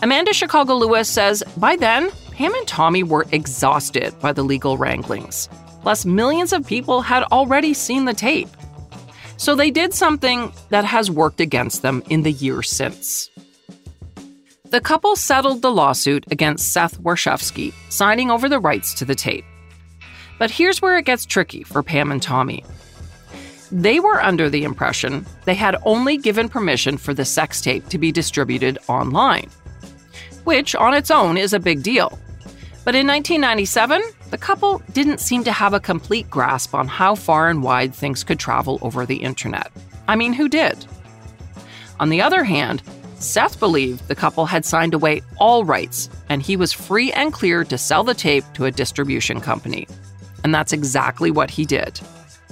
Amanda 0.02 0.34
Chicago 0.34 0.76
Lewis 0.76 1.10
says 1.10 1.44
by 1.58 1.76
then, 1.76 2.12
Pam 2.32 2.54
and 2.56 2.68
Tommy 2.68 3.04
were 3.04 3.26
exhausted 3.34 4.18
by 4.22 4.32
the 4.32 4.44
legal 4.44 4.78
wranglings. 4.78 5.50
Plus, 5.82 6.06
millions 6.06 6.54
of 6.54 6.66
people 6.66 7.02
had 7.02 7.24
already 7.24 7.74
seen 7.74 8.06
the 8.06 8.14
tape. 8.14 8.50
So 9.36 9.54
they 9.54 9.70
did 9.70 9.94
something 9.94 10.54
that 10.70 10.86
has 10.86 11.12
worked 11.12 11.42
against 11.42 11.82
them 11.82 12.04
in 12.10 12.24
the 12.24 12.32
years 12.32 12.70
since. 12.70 13.30
The 14.70 14.80
couple 14.80 15.18
settled 15.18 15.62
the 15.62 15.72
lawsuit 15.72 16.24
against 16.32 16.72
Seth 16.72 17.00
Warshavsky, 17.02 17.74
signing 17.90 18.32
over 18.32 18.48
the 18.48 18.60
rights 18.60 18.94
to 18.96 19.06
the 19.06 19.14
tape. 19.14 19.44
But 20.40 20.52
here's 20.52 20.82
where 20.82 20.98
it 20.98 21.06
gets 21.06 21.26
tricky 21.26 21.64
for 21.64 21.84
Pam 21.84 22.12
and 22.12 22.22
Tommy. 22.22 22.64
They 23.72 24.00
were 24.00 24.22
under 24.22 24.50
the 24.50 24.64
impression 24.64 25.26
they 25.46 25.56
had 25.56 25.78
only 25.84 26.18
given 26.18 26.50
permission 26.50 26.98
for 26.98 27.14
the 27.14 27.26
sex 27.26 27.62
tape 27.62 27.90
to 27.90 27.98
be 27.98 28.12
distributed 28.12 28.78
online 28.88 29.50
which 30.44 30.76
on 30.76 30.94
its 30.94 31.12
own 31.12 31.38
is 31.38 31.54
a 31.54 31.60
big 31.60 31.84
deal. 31.84 32.18
But 32.86 32.96
in 32.96 33.08
1997, 33.08 34.02
the 34.30 34.38
couple 34.38 34.82
didn't 34.92 35.20
seem 35.20 35.44
to 35.46 35.52
have 35.52 35.74
a 35.74 35.80
complete 35.80 36.30
grasp 36.30 36.76
on 36.76 36.88
how 36.88 37.16
far 37.16 37.50
and 37.50 37.64
wide 37.64 37.96
things 37.96 38.24
could 38.24 38.40
travel 38.40 38.80
over 38.82 39.06
the 39.06 39.18
internet. 39.18 39.72
I 40.08 40.16
mean, 40.16 40.34
who 40.34 40.50
did? 40.50 40.86
On 42.00 42.10
the 42.10 42.22
other 42.22 42.44
hand, 42.44 42.82
Seth 43.20 43.58
believed 43.58 44.08
the 44.10 44.16
couple 44.16 44.46
had 44.46 44.66
signed 44.66 44.94
away 44.94 45.22
all 45.38 45.64
rights 45.64 46.10
and 46.28 46.42
he 46.42 46.58
was 46.58 46.74
free 46.74 47.12
and 47.14 47.32
clear 47.32 47.64
to 47.64 47.78
sell 47.78 48.04
the 48.04 48.14
tape 48.14 48.44
to 48.56 48.66
a 48.66 48.72
distribution 48.72 49.40
company. 49.40 49.88
And 50.44 50.54
that's 50.54 50.74
exactly 50.74 51.32
what 51.32 51.50
he 51.50 51.66
did. 51.66 52.00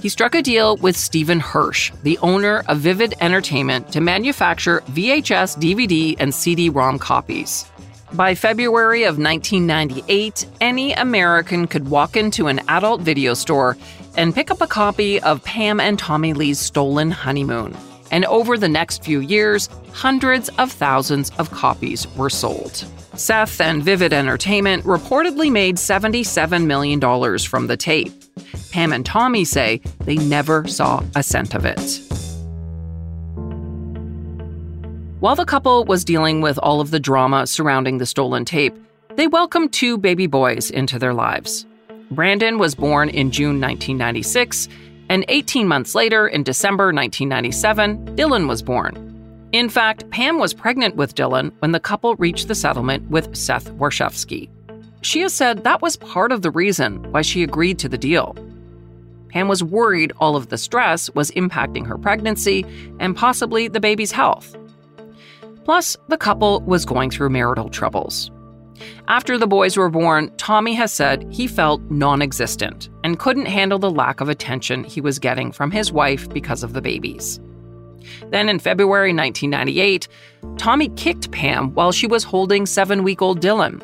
He 0.00 0.08
struck 0.08 0.34
a 0.34 0.42
deal 0.42 0.76
with 0.78 0.96
Steven 0.96 1.38
Hirsch, 1.38 1.92
the 2.02 2.18
owner 2.18 2.64
of 2.66 2.78
Vivid 2.78 3.14
Entertainment, 3.20 3.92
to 3.92 4.00
manufacture 4.00 4.82
VHS, 4.88 5.58
DVD, 5.58 6.16
and 6.18 6.34
CD 6.34 6.68
ROM 6.68 6.98
copies. 6.98 7.66
By 8.12 8.34
February 8.34 9.04
of 9.04 9.18
1998, 9.18 10.46
any 10.60 10.92
American 10.92 11.66
could 11.66 11.88
walk 11.88 12.16
into 12.16 12.48
an 12.48 12.60
adult 12.68 13.00
video 13.00 13.32
store 13.34 13.76
and 14.16 14.34
pick 14.34 14.50
up 14.50 14.60
a 14.60 14.66
copy 14.66 15.20
of 15.20 15.42
Pam 15.44 15.80
and 15.80 15.98
Tommy 15.98 16.34
Lee's 16.34 16.58
Stolen 16.58 17.10
Honeymoon. 17.10 17.74
And 18.12 18.24
over 18.26 18.56
the 18.56 18.68
next 18.68 19.02
few 19.02 19.20
years, 19.20 19.68
hundreds 19.92 20.48
of 20.50 20.70
thousands 20.70 21.30
of 21.38 21.50
copies 21.50 22.06
were 22.16 22.30
sold. 22.30 22.84
Seth 23.14 23.60
and 23.60 23.82
Vivid 23.82 24.12
Entertainment 24.12 24.84
reportedly 24.84 25.50
made 25.50 25.76
$77 25.76 26.66
million 26.66 27.00
from 27.38 27.66
the 27.66 27.76
tape. 27.76 28.12
Pam 28.70 28.92
and 28.92 29.04
Tommy 29.04 29.44
say 29.44 29.80
they 30.04 30.16
never 30.16 30.66
saw 30.68 31.02
a 31.14 31.22
cent 31.22 31.54
of 31.54 31.64
it. 31.64 32.00
While 35.20 35.36
the 35.36 35.44
couple 35.44 35.84
was 35.84 36.04
dealing 36.04 36.40
with 36.40 36.58
all 36.58 36.80
of 36.80 36.90
the 36.90 36.98
drama 36.98 37.46
surrounding 37.46 37.98
the 37.98 38.06
stolen 38.06 38.44
tape, 38.44 38.74
they 39.16 39.26
welcomed 39.26 39.72
two 39.72 39.96
baby 39.98 40.26
boys 40.26 40.70
into 40.70 40.98
their 40.98 41.14
lives. 41.14 41.66
Brandon 42.10 42.58
was 42.58 42.74
born 42.74 43.08
in 43.08 43.30
June 43.30 43.60
1996, 43.60 44.68
and 45.12 45.26
18 45.28 45.68
months 45.68 45.94
later, 45.94 46.26
in 46.26 46.42
December 46.42 46.84
1997, 46.84 48.16
Dylan 48.16 48.48
was 48.48 48.62
born. 48.62 49.50
In 49.52 49.68
fact, 49.68 50.08
Pam 50.08 50.38
was 50.38 50.54
pregnant 50.54 50.96
with 50.96 51.14
Dylan 51.14 51.52
when 51.58 51.72
the 51.72 51.80
couple 51.80 52.16
reached 52.16 52.48
the 52.48 52.54
settlement 52.54 53.10
with 53.10 53.36
Seth 53.36 53.70
Warshavsky. 53.72 54.48
She 55.02 55.20
has 55.20 55.34
said 55.34 55.64
that 55.64 55.82
was 55.82 55.96
part 55.96 56.32
of 56.32 56.40
the 56.40 56.50
reason 56.50 57.12
why 57.12 57.20
she 57.20 57.42
agreed 57.42 57.78
to 57.80 57.90
the 57.90 57.98
deal. 57.98 58.34
Pam 59.28 59.48
was 59.48 59.62
worried 59.62 60.14
all 60.18 60.34
of 60.34 60.48
the 60.48 60.56
stress 60.56 61.10
was 61.10 61.30
impacting 61.32 61.86
her 61.86 61.98
pregnancy 61.98 62.64
and 62.98 63.14
possibly 63.14 63.68
the 63.68 63.80
baby's 63.80 64.12
health. 64.12 64.56
Plus, 65.64 65.94
the 66.08 66.16
couple 66.16 66.62
was 66.62 66.86
going 66.86 67.10
through 67.10 67.28
marital 67.28 67.68
troubles. 67.68 68.30
After 69.08 69.38
the 69.38 69.46
boys 69.46 69.76
were 69.76 69.88
born, 69.88 70.30
Tommy 70.36 70.74
has 70.74 70.92
said 70.92 71.26
he 71.30 71.46
felt 71.46 71.80
non 71.90 72.22
existent 72.22 72.88
and 73.04 73.18
couldn't 73.18 73.46
handle 73.46 73.78
the 73.78 73.90
lack 73.90 74.20
of 74.20 74.28
attention 74.28 74.84
he 74.84 75.00
was 75.00 75.18
getting 75.18 75.52
from 75.52 75.70
his 75.70 75.92
wife 75.92 76.28
because 76.28 76.62
of 76.62 76.72
the 76.72 76.82
babies. 76.82 77.40
Then 78.30 78.48
in 78.48 78.58
February 78.58 79.14
1998, 79.14 80.08
Tommy 80.56 80.88
kicked 80.90 81.30
Pam 81.30 81.72
while 81.74 81.92
she 81.92 82.06
was 82.06 82.24
holding 82.24 82.66
seven 82.66 83.02
week 83.02 83.22
old 83.22 83.40
Dylan. 83.40 83.82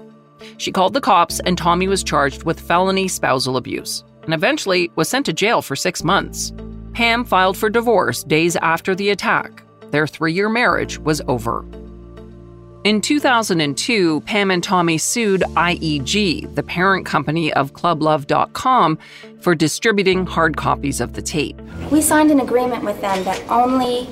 She 0.56 0.72
called 0.72 0.94
the 0.94 1.00
cops, 1.00 1.40
and 1.40 1.58
Tommy 1.58 1.88
was 1.88 2.04
charged 2.04 2.44
with 2.44 2.61
felony 2.61 3.08
spousal 3.08 3.56
abuse 3.56 4.04
and 4.28 4.34
eventually 4.34 4.90
was 4.94 5.08
sent 5.08 5.24
to 5.26 5.32
jail 5.32 5.62
for 5.62 5.74
six 5.74 6.04
months. 6.04 6.52
Pam 6.92 7.24
filed 7.24 7.56
for 7.56 7.70
divorce 7.70 8.24
days 8.24 8.56
after 8.56 8.94
the 8.94 9.08
attack, 9.08 9.62
their 9.90 10.06
three 10.06 10.32
year 10.32 10.48
marriage 10.50 10.98
was 10.98 11.22
over. 11.28 11.64
In 12.84 13.00
2002, 13.00 14.20
Pam 14.20 14.52
and 14.52 14.62
Tommy 14.62 14.98
sued 14.98 15.40
IEG, 15.40 16.54
the 16.54 16.62
parent 16.62 17.04
company 17.04 17.52
of 17.54 17.72
ClubLove.com, 17.72 18.98
for 19.40 19.56
distributing 19.56 20.24
hard 20.24 20.56
copies 20.56 21.00
of 21.00 21.14
the 21.14 21.22
tape. 21.22 21.60
We 21.90 22.00
signed 22.00 22.30
an 22.30 22.38
agreement 22.38 22.84
with 22.84 23.00
them 23.00 23.24
that 23.24 23.42
only 23.50 24.08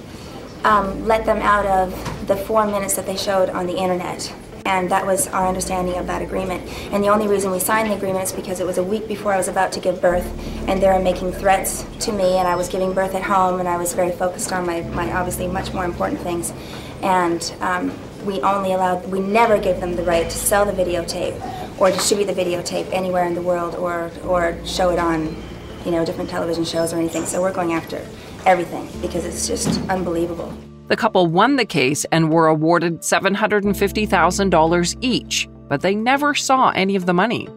um, 0.65 1.07
let 1.07 1.25
them 1.25 1.39
out 1.39 1.65
of 1.65 2.27
the 2.27 2.35
four 2.35 2.67
minutes 2.67 2.97
that 2.97 3.07
they 3.07 3.17
showed 3.17 3.51
on 3.51 3.69
the 3.69 3.77
internet. 3.77 4.35
And 4.65 4.91
that 4.91 5.07
was 5.07 5.29
our 5.29 5.47
understanding 5.47 5.97
of 5.97 6.09
that 6.09 6.21
agreement. 6.21 6.69
And 6.93 7.05
the 7.05 7.09
only 7.09 7.29
reason 7.29 7.53
we 7.53 7.61
signed 7.61 7.89
the 7.89 7.95
agreement 7.95 8.25
is 8.25 8.33
because 8.33 8.59
it 8.59 8.67
was 8.67 8.79
a 8.79 8.83
week 8.83 9.07
before 9.07 9.33
I 9.33 9.37
was 9.37 9.47
about 9.47 9.71
to 9.73 9.81
give 9.81 10.01
birth, 10.01 10.27
and 10.67 10.83
they 10.83 10.89
were 10.89 10.99
making 10.99 11.31
threats 11.31 11.87
to 12.01 12.11
me, 12.11 12.37
and 12.37 12.49
I 12.49 12.57
was 12.57 12.69
giving 12.69 12.93
birth 12.93 13.15
at 13.15 13.23
home, 13.23 13.61
and 13.61 13.69
I 13.69 13.77
was 13.77 13.93
very 13.93 14.11
focused 14.11 14.53
on 14.53 14.67
my, 14.67 14.81
my 14.81 15.13
obviously 15.13 15.47
much 15.47 15.73
more 15.73 15.85
important 15.85 16.21
things. 16.21 16.53
And 17.01 17.55
um, 17.61 17.97
we 18.27 18.41
only 18.41 18.73
allowed, 18.73 19.11
we 19.11 19.21
never 19.21 19.59
gave 19.59 19.81
them 19.81 19.97
the 19.97 20.03
right 20.03 20.29
to 20.29 20.37
sell 20.37 20.65
the 20.65 20.73
videotape 20.73 21.81
or 21.81 21.91
distribute 21.91 22.27
the 22.27 22.35
videotape 22.35 22.93
anywhere 22.93 23.25
in 23.25 23.35
the 23.35 23.41
world 23.41 23.75
or, 23.77 24.11
or 24.27 24.59
show 24.67 24.91
it 24.91 24.99
on, 24.99 25.35
you 25.85 25.93
know, 25.93 26.05
different 26.05 26.29
television 26.29 26.65
shows 26.65 26.93
or 26.93 26.97
anything. 26.97 27.25
So 27.25 27.41
we're 27.41 27.53
going 27.53 27.73
after 27.73 28.05
everything 28.45 28.89
because 29.01 29.25
it's 29.25 29.47
just 29.47 29.81
unbelievable. 29.89 30.53
The 30.89 30.97
couple 30.97 31.27
won 31.27 31.57
the 31.57 31.65
case 31.65 32.05
and 32.13 32.31
were 32.31 32.47
awarded 32.47 33.01
$750,000 33.01 34.97
each, 35.01 35.49
but 35.69 35.81
they 35.81 35.95
never 35.95 36.35
saw 36.35 36.71
any 36.71 36.97
of 36.97 37.07
the 37.07 37.15
money. 37.15 37.49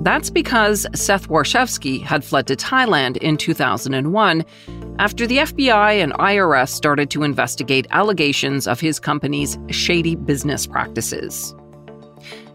That's 0.00 0.30
because 0.30 0.86
Seth 0.94 1.28
Warshavsky 1.28 2.00
had 2.02 2.24
fled 2.24 2.46
to 2.46 2.56
Thailand 2.56 3.16
in 3.16 3.36
2001 3.36 4.44
after 5.00 5.26
the 5.26 5.38
FBI 5.38 6.02
and 6.02 6.12
IRS 6.14 6.68
started 6.68 7.10
to 7.10 7.24
investigate 7.24 7.86
allegations 7.90 8.68
of 8.68 8.78
his 8.78 9.00
company's 9.00 9.58
shady 9.70 10.14
business 10.14 10.66
practices. 10.66 11.54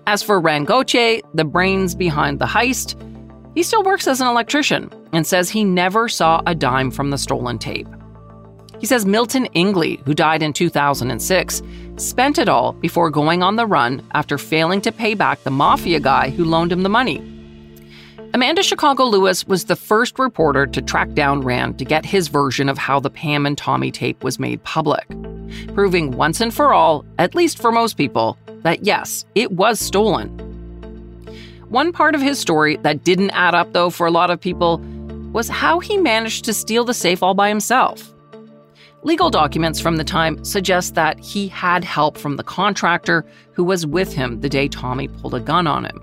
As 0.08 0.24
for 0.24 0.40
Rand 0.40 0.68
Gauthier, 0.68 1.20
the 1.34 1.46
brains 1.46 1.96
behind 1.96 2.40
the 2.40 2.46
heist, 2.46 2.96
he 3.56 3.64
still 3.64 3.84
works 3.84 4.08
as 4.08 4.22
an 4.22 4.28
electrician 4.28 4.90
and 5.12 5.28
says 5.28 5.50
he 5.50 5.64
never 5.64 6.08
saw 6.10 6.42
a 6.48 6.56
dime 6.56 6.92
from 6.92 7.10
the 7.10 7.18
stolen 7.18 7.60
tape. 7.60 7.88
He 8.84 8.88
says 8.88 9.06
Milton 9.06 9.46
Ingley, 9.54 10.02
who 10.04 10.14
died 10.14 10.44
in 10.44 10.52
2006, 10.52 11.62
spent 11.96 12.38
it 12.38 12.50
all 12.50 12.74
before 12.74 13.10
going 13.10 13.42
on 13.42 13.56
the 13.56 13.66
run 13.66 14.06
after 14.12 14.38
failing 14.38 14.82
to 14.82 14.92
pay 14.92 15.14
back 15.14 15.42
the 15.42 15.52
mafia 15.52 16.02
guy 16.02 16.32
who 16.32 16.44
loaned 16.44 16.74
him 16.74 16.84
the 16.84 16.90
money. 16.90 17.20
Amanda 18.34 18.62
Chicago 18.62 19.06
Lewis 19.06 19.48
was 19.48 19.64
the 19.64 19.78
first 19.78 20.20
reporter 20.20 20.68
to 20.68 20.82
track 20.82 21.14
down 21.14 21.44
Rand 21.44 21.80
to 21.80 21.86
get 21.86 22.06
his 22.06 22.28
version 22.28 22.68
of 22.68 22.78
how 22.78 23.00
the 23.00 23.10
Pam 23.10 23.46
and 23.46 23.58
Tommy 23.58 23.90
tape 23.90 24.22
was 24.22 24.38
made 24.38 24.62
public, 24.66 25.08
proving 25.74 26.12
once 26.12 26.42
and 26.42 26.54
for 26.54 26.74
all, 26.74 27.06
at 27.20 27.36
least 27.36 27.62
for 27.62 27.72
most 27.72 27.96
people, 27.96 28.38
that 28.64 28.84
yes, 28.84 29.24
it 29.34 29.54
was 29.54 29.80
stolen. 29.80 30.28
One 31.70 31.94
part 31.94 32.16
of 32.16 32.22
his 32.22 32.38
story 32.38 32.76
that 32.82 33.06
didn't 33.06 33.32
add 33.32 33.56
up, 33.56 33.72
though, 33.72 33.90
for 33.90 34.08
a 34.08 34.12
lot 34.12 34.30
of 34.30 34.42
people 34.42 34.80
was 35.32 35.48
how 35.48 35.80
he 35.80 35.96
managed 35.96 36.44
to 36.44 36.54
steal 36.54 36.84
the 36.84 36.94
safe 36.94 37.24
all 37.24 37.34
by 37.34 37.48
himself. 37.48 38.13
Legal 39.06 39.30
documents 39.30 39.82
from 39.82 39.98
the 39.98 40.04
time 40.04 40.42
suggest 40.46 40.96
that 40.96 41.20
he 41.20 41.50
had 41.50 41.84
help 41.84 42.18
from 42.18 42.38
the 42.38 42.44
contractor 42.44 43.26
who 43.52 43.62
was 43.62 43.86
with 43.86 44.14
him 44.14 44.40
the 44.40 44.48
day 44.48 44.70
Tommy 44.70 45.10
pulled 45.10 45.36
a 45.36 45.42
gun 45.42 45.68
on 45.68 45.84
him. 45.84 46.02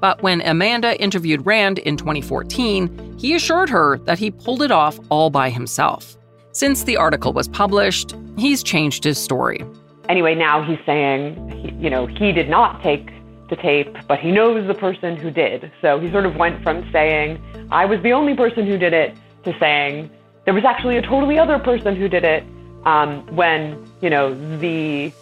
But 0.00 0.22
when 0.22 0.42
Amanda 0.42 1.00
interviewed 1.00 1.46
Rand 1.46 1.78
in 1.78 1.96
2014, 1.96 3.16
he 3.18 3.34
assured 3.34 3.70
her 3.70 3.96
that 4.00 4.18
he 4.18 4.30
pulled 4.30 4.60
it 4.60 4.70
off 4.70 5.00
all 5.08 5.30
by 5.30 5.48
himself. 5.48 6.18
Since 6.52 6.84
the 6.84 6.98
article 6.98 7.32
was 7.32 7.48
published, 7.48 8.14
he's 8.36 8.62
changed 8.62 9.02
his 9.02 9.16
story. 9.16 9.64
Anyway, 10.10 10.34
now 10.34 10.62
he's 10.62 10.78
saying, 10.84 11.78
you 11.80 11.88
know, 11.88 12.04
he 12.04 12.32
did 12.32 12.50
not 12.50 12.82
take 12.82 13.10
the 13.48 13.56
tape, 13.56 13.96
but 14.08 14.18
he 14.18 14.30
knows 14.30 14.66
the 14.66 14.74
person 14.74 15.16
who 15.16 15.30
did. 15.30 15.72
So 15.80 15.98
he 15.98 16.10
sort 16.10 16.26
of 16.26 16.36
went 16.36 16.62
from 16.62 16.86
saying, 16.92 17.42
I 17.70 17.86
was 17.86 18.02
the 18.02 18.12
only 18.12 18.34
person 18.36 18.66
who 18.66 18.76
did 18.76 18.92
it, 18.92 19.16
to 19.44 19.58
saying, 19.58 20.10
there 20.46 20.54
was 20.54 20.64
actually 20.64 20.96
a 20.96 21.02
totally 21.02 21.38
other 21.38 21.58
person 21.58 21.96
who 21.96 22.08
did 22.08 22.24
it 22.24 22.44
um, 22.84 23.26
when, 23.34 23.84
you 24.00 24.08
know, 24.08 24.32
the 24.58 25.12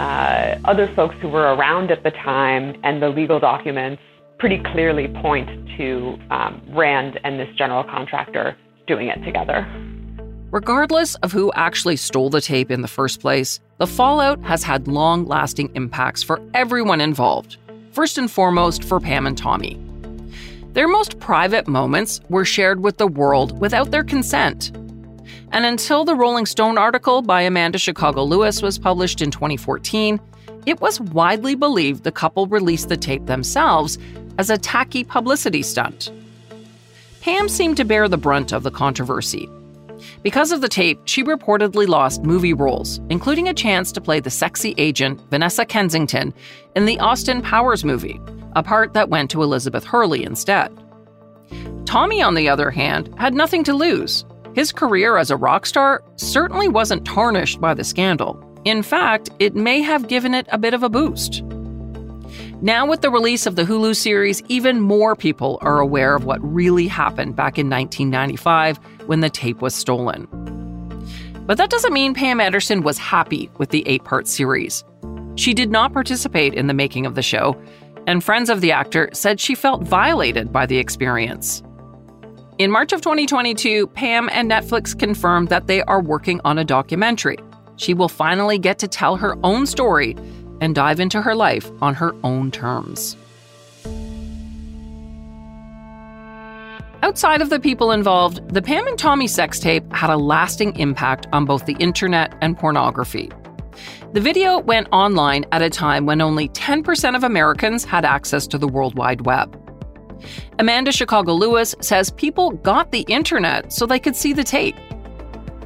uh, 0.00 0.56
other 0.64 0.88
folks 0.94 1.14
who 1.20 1.28
were 1.28 1.54
around 1.54 1.90
at 1.90 2.02
the 2.02 2.10
time 2.10 2.74
and 2.82 3.02
the 3.02 3.10
legal 3.10 3.38
documents 3.38 4.02
pretty 4.38 4.58
clearly 4.72 5.08
point 5.08 5.48
to 5.76 6.18
um, 6.30 6.60
Rand 6.70 7.20
and 7.22 7.38
this 7.38 7.54
general 7.54 7.84
contractor 7.84 8.56
doing 8.86 9.08
it 9.08 9.22
together. 9.24 9.66
Regardless 10.50 11.14
of 11.16 11.32
who 11.32 11.52
actually 11.52 11.96
stole 11.96 12.30
the 12.30 12.40
tape 12.40 12.70
in 12.70 12.80
the 12.80 12.88
first 12.88 13.20
place, 13.20 13.60
the 13.76 13.86
fallout 13.86 14.42
has 14.42 14.62
had 14.62 14.88
long 14.88 15.26
lasting 15.26 15.70
impacts 15.74 16.22
for 16.22 16.40
everyone 16.54 17.00
involved. 17.00 17.58
First 17.92 18.16
and 18.16 18.30
foremost, 18.30 18.84
for 18.84 19.00
Pam 19.00 19.26
and 19.26 19.36
Tommy. 19.36 19.78
Their 20.72 20.88
most 20.88 21.18
private 21.18 21.68
moments 21.68 22.20
were 22.30 22.46
shared 22.46 22.82
with 22.82 22.96
the 22.96 23.06
world 23.06 23.60
without 23.60 23.90
their 23.90 24.04
consent. 24.04 24.70
And 25.50 25.66
until 25.66 26.04
the 26.04 26.14
Rolling 26.14 26.46
Stone 26.46 26.78
article 26.78 27.20
by 27.20 27.42
Amanda 27.42 27.78
Chicago 27.78 28.24
Lewis 28.24 28.62
was 28.62 28.78
published 28.78 29.20
in 29.20 29.30
2014, 29.30 30.18
it 30.64 30.80
was 30.80 30.98
widely 30.98 31.54
believed 31.54 32.04
the 32.04 32.12
couple 32.12 32.46
released 32.46 32.88
the 32.88 32.96
tape 32.96 33.26
themselves 33.26 33.98
as 34.38 34.48
a 34.48 34.56
tacky 34.56 35.04
publicity 35.04 35.62
stunt. 35.62 36.10
Pam 37.20 37.50
seemed 37.50 37.76
to 37.76 37.84
bear 37.84 38.08
the 38.08 38.16
brunt 38.16 38.50
of 38.52 38.62
the 38.62 38.70
controversy. 38.70 39.48
Because 40.22 40.52
of 40.52 40.62
the 40.62 40.68
tape, 40.68 41.00
she 41.04 41.22
reportedly 41.22 41.86
lost 41.86 42.22
movie 42.22 42.54
roles, 42.54 42.98
including 43.10 43.48
a 43.48 43.54
chance 43.54 43.92
to 43.92 44.00
play 44.00 44.20
the 44.20 44.30
sexy 44.30 44.74
agent 44.78 45.20
Vanessa 45.30 45.66
Kensington 45.66 46.32
in 46.74 46.86
the 46.86 46.98
Austin 46.98 47.42
Powers 47.42 47.84
movie, 47.84 48.18
a 48.54 48.62
part 48.62 48.94
that 48.94 49.08
went 49.08 49.30
to 49.30 49.42
Elizabeth 49.42 49.84
Hurley 49.84 50.24
instead. 50.24 50.70
Tommy, 51.84 52.22
on 52.22 52.34
the 52.34 52.48
other 52.48 52.70
hand, 52.70 53.12
had 53.18 53.34
nothing 53.34 53.64
to 53.64 53.74
lose. 53.74 54.24
His 54.54 54.72
career 54.72 55.16
as 55.16 55.30
a 55.30 55.36
rock 55.36 55.66
star 55.66 56.02
certainly 56.16 56.68
wasn't 56.68 57.04
tarnished 57.04 57.60
by 57.60 57.74
the 57.74 57.84
scandal. 57.84 58.42
In 58.64 58.82
fact, 58.82 59.30
it 59.38 59.56
may 59.56 59.80
have 59.80 60.08
given 60.08 60.34
it 60.34 60.46
a 60.50 60.58
bit 60.58 60.74
of 60.74 60.82
a 60.82 60.88
boost. 60.88 61.42
Now, 62.62 62.86
with 62.86 63.00
the 63.00 63.10
release 63.10 63.46
of 63.46 63.56
the 63.56 63.64
Hulu 63.64 63.96
series, 63.96 64.40
even 64.48 64.80
more 64.80 65.16
people 65.16 65.58
are 65.62 65.80
aware 65.80 66.14
of 66.14 66.24
what 66.24 66.40
really 66.42 66.86
happened 66.86 67.34
back 67.34 67.58
in 67.58 67.68
1995 67.68 68.78
when 69.06 69.20
the 69.20 69.30
tape 69.30 69.60
was 69.60 69.74
stolen. 69.74 70.28
But 71.44 71.58
that 71.58 71.70
doesn't 71.70 71.92
mean 71.92 72.14
Pam 72.14 72.40
Anderson 72.40 72.82
was 72.82 72.98
happy 72.98 73.50
with 73.58 73.70
the 73.70 73.86
eight 73.88 74.04
part 74.04 74.28
series. 74.28 74.84
She 75.34 75.54
did 75.54 75.70
not 75.70 75.92
participate 75.92 76.54
in 76.54 76.68
the 76.68 76.74
making 76.74 77.04
of 77.04 77.16
the 77.16 77.22
show, 77.22 77.60
and 78.06 78.22
friends 78.22 78.50
of 78.50 78.60
the 78.60 78.72
actor 78.72 79.08
said 79.12 79.40
she 79.40 79.54
felt 79.54 79.82
violated 79.82 80.52
by 80.52 80.66
the 80.66 80.78
experience. 80.78 81.62
In 82.58 82.70
March 82.70 82.92
of 82.92 83.00
2022, 83.00 83.86
Pam 83.88 84.28
and 84.32 84.50
Netflix 84.50 84.98
confirmed 84.98 85.48
that 85.48 85.66
they 85.66 85.82
are 85.82 86.02
working 86.02 86.40
on 86.44 86.58
a 86.58 86.64
documentary. 86.64 87.38
She 87.76 87.94
will 87.94 88.08
finally 88.08 88.58
get 88.58 88.78
to 88.80 88.88
tell 88.88 89.16
her 89.16 89.36
own 89.42 89.66
story 89.66 90.16
and 90.60 90.74
dive 90.74 91.00
into 91.00 91.22
her 91.22 91.34
life 91.34 91.70
on 91.80 91.94
her 91.94 92.14
own 92.22 92.50
terms. 92.50 93.16
Outside 97.02 97.42
of 97.42 97.50
the 97.50 97.58
people 97.58 97.90
involved, 97.90 98.48
the 98.48 98.62
Pam 98.62 98.86
and 98.86 98.96
Tommy 98.96 99.26
sex 99.26 99.58
tape 99.58 99.92
had 99.92 100.08
a 100.08 100.16
lasting 100.16 100.76
impact 100.76 101.26
on 101.32 101.44
both 101.44 101.66
the 101.66 101.76
internet 101.80 102.32
and 102.40 102.56
pornography. 102.56 103.28
The 104.12 104.20
video 104.20 104.58
went 104.58 104.88
online 104.92 105.44
at 105.52 105.62
a 105.62 105.70
time 105.70 106.06
when 106.06 106.20
only 106.20 106.48
10% 106.50 107.16
of 107.16 107.24
Americans 107.24 107.84
had 107.84 108.04
access 108.04 108.46
to 108.48 108.58
the 108.58 108.68
World 108.68 108.96
Wide 108.96 109.22
Web. 109.22 109.58
Amanda 110.58 110.92
Chicago 110.92 111.32
Lewis 111.32 111.74
says 111.80 112.10
people 112.10 112.50
got 112.50 112.92
the 112.92 113.02
internet 113.02 113.72
so 113.72 113.86
they 113.86 113.98
could 113.98 114.16
see 114.16 114.32
the 114.32 114.44
tape. 114.44 114.76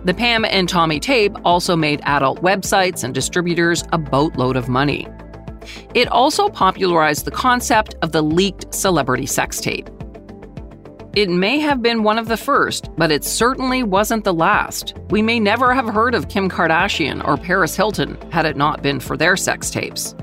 The 0.05 0.15
Pam 0.15 0.45
and 0.45 0.69
Tommy 0.69 1.01
tape 1.01 1.37
also 1.45 1.75
made 1.75 2.01
adult 2.05 2.41
websites 2.43 3.03
and 3.03 3.13
distributors 3.13 3.83
a 3.93 3.99
boatload 3.99 4.57
of 4.57 4.69
money. 4.69 5.09
It 5.95 6.09
also 6.09 6.49
popularized 6.49 7.25
the 7.25 7.33
concept 7.33 7.97
of 8.03 8.13
the 8.13 8.23
leaked 8.23 8.73
celebrity 8.73 9.27
sex 9.27 9.61
tape. 9.61 9.91
It 11.17 11.31
may 11.31 11.61
have 11.61 11.81
been 11.81 12.03
one 12.03 12.19
of 12.19 12.29
the 12.29 12.37
first, 12.37 12.91
but 12.99 13.11
it 13.11 13.25
certainly 13.25 13.83
wasn't 13.83 14.25
the 14.25 14.35
last. 14.35 14.93
We 15.09 15.23
may 15.23 15.41
never 15.41 15.73
have 15.73 15.89
heard 15.89 16.15
of 16.15 16.29
Kim 16.29 16.51
Kardashian 16.51 17.27
or 17.27 17.39
Paris 17.39 17.75
Hilton 17.75 18.21
had 18.31 18.45
it 18.45 18.55
not 18.55 18.83
been 18.83 19.01
for 19.01 19.17
their 19.17 19.35
sex 19.35 19.71
tapes. 19.71 20.15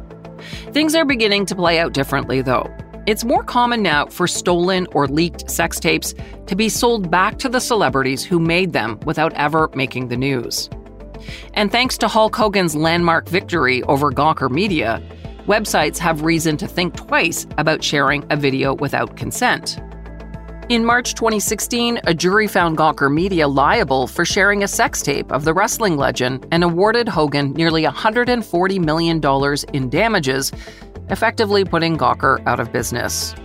Things 0.71 0.93
are 0.93 1.03
beginning 1.03 1.47
to 1.47 1.55
play 1.55 1.79
out 1.79 1.93
differently, 1.93 2.43
though. 2.43 2.71
It's 3.07 3.23
more 3.23 3.43
common 3.43 3.81
now 3.81 4.05
for 4.05 4.27
stolen 4.27 4.85
or 4.91 5.07
leaked 5.07 5.49
sex 5.49 5.79
tapes 5.79 6.13
to 6.45 6.55
be 6.55 6.69
sold 6.69 7.09
back 7.09 7.39
to 7.39 7.49
the 7.49 7.59
celebrities 7.59 8.23
who 8.23 8.39
made 8.39 8.73
them 8.73 8.99
without 9.03 9.33
ever 9.33 9.71
making 9.73 10.09
the 10.09 10.17
news. 10.17 10.69
And 11.55 11.71
thanks 11.71 11.97
to 11.97 12.07
Hulk 12.07 12.35
Hogan's 12.35 12.75
landmark 12.75 13.27
victory 13.29 13.81
over 13.85 14.11
Gawker 14.11 14.51
Media, 14.51 15.01
websites 15.47 15.97
have 15.97 16.21
reason 16.21 16.55
to 16.57 16.67
think 16.67 16.95
twice 16.95 17.47
about 17.57 17.83
sharing 17.83 18.23
a 18.29 18.35
video 18.35 18.75
without 18.75 19.17
consent. 19.17 19.79
In 20.69 20.85
March 20.85 21.13
2016, 21.15 21.99
a 22.05 22.13
jury 22.13 22.47
found 22.47 22.77
Gawker 22.77 23.13
Media 23.13 23.49
liable 23.49 24.07
for 24.07 24.23
sharing 24.23 24.63
a 24.63 24.67
sex 24.67 25.01
tape 25.01 25.29
of 25.29 25.43
the 25.43 25.53
wrestling 25.53 25.97
legend 25.97 26.47
and 26.53 26.63
awarded 26.63 27.09
Hogan 27.09 27.51
nearly 27.51 27.83
$140 27.83 28.79
million 28.79 29.21
in 29.73 29.89
damages, 29.89 30.53
effectively 31.09 31.65
putting 31.65 31.97
Gawker 31.97 32.41
out 32.47 32.61
of 32.61 32.71
business. 32.71 33.35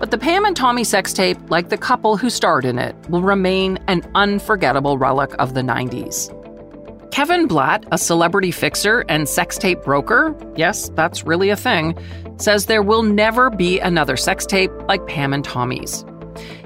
But 0.00 0.10
the 0.10 0.18
Pam 0.18 0.44
and 0.44 0.56
Tommy 0.56 0.82
sex 0.82 1.12
tape, 1.12 1.38
like 1.50 1.68
the 1.68 1.78
couple 1.78 2.16
who 2.16 2.28
starred 2.28 2.64
in 2.64 2.80
it, 2.80 2.96
will 3.08 3.22
remain 3.22 3.78
an 3.86 4.02
unforgettable 4.16 4.98
relic 4.98 5.32
of 5.38 5.54
the 5.54 5.62
90s. 5.62 6.32
Kevin 7.12 7.46
Blatt, 7.46 7.86
a 7.92 7.96
celebrity 7.96 8.50
fixer 8.50 9.04
and 9.08 9.28
sex 9.28 9.56
tape 9.56 9.84
broker, 9.84 10.34
yes, 10.56 10.90
that's 10.96 11.22
really 11.22 11.50
a 11.50 11.56
thing, 11.56 11.96
says 12.38 12.66
there 12.66 12.82
will 12.82 13.04
never 13.04 13.50
be 13.50 13.78
another 13.78 14.16
sex 14.16 14.44
tape 14.44 14.72
like 14.88 15.06
Pam 15.06 15.32
and 15.32 15.44
Tommy's. 15.44 16.04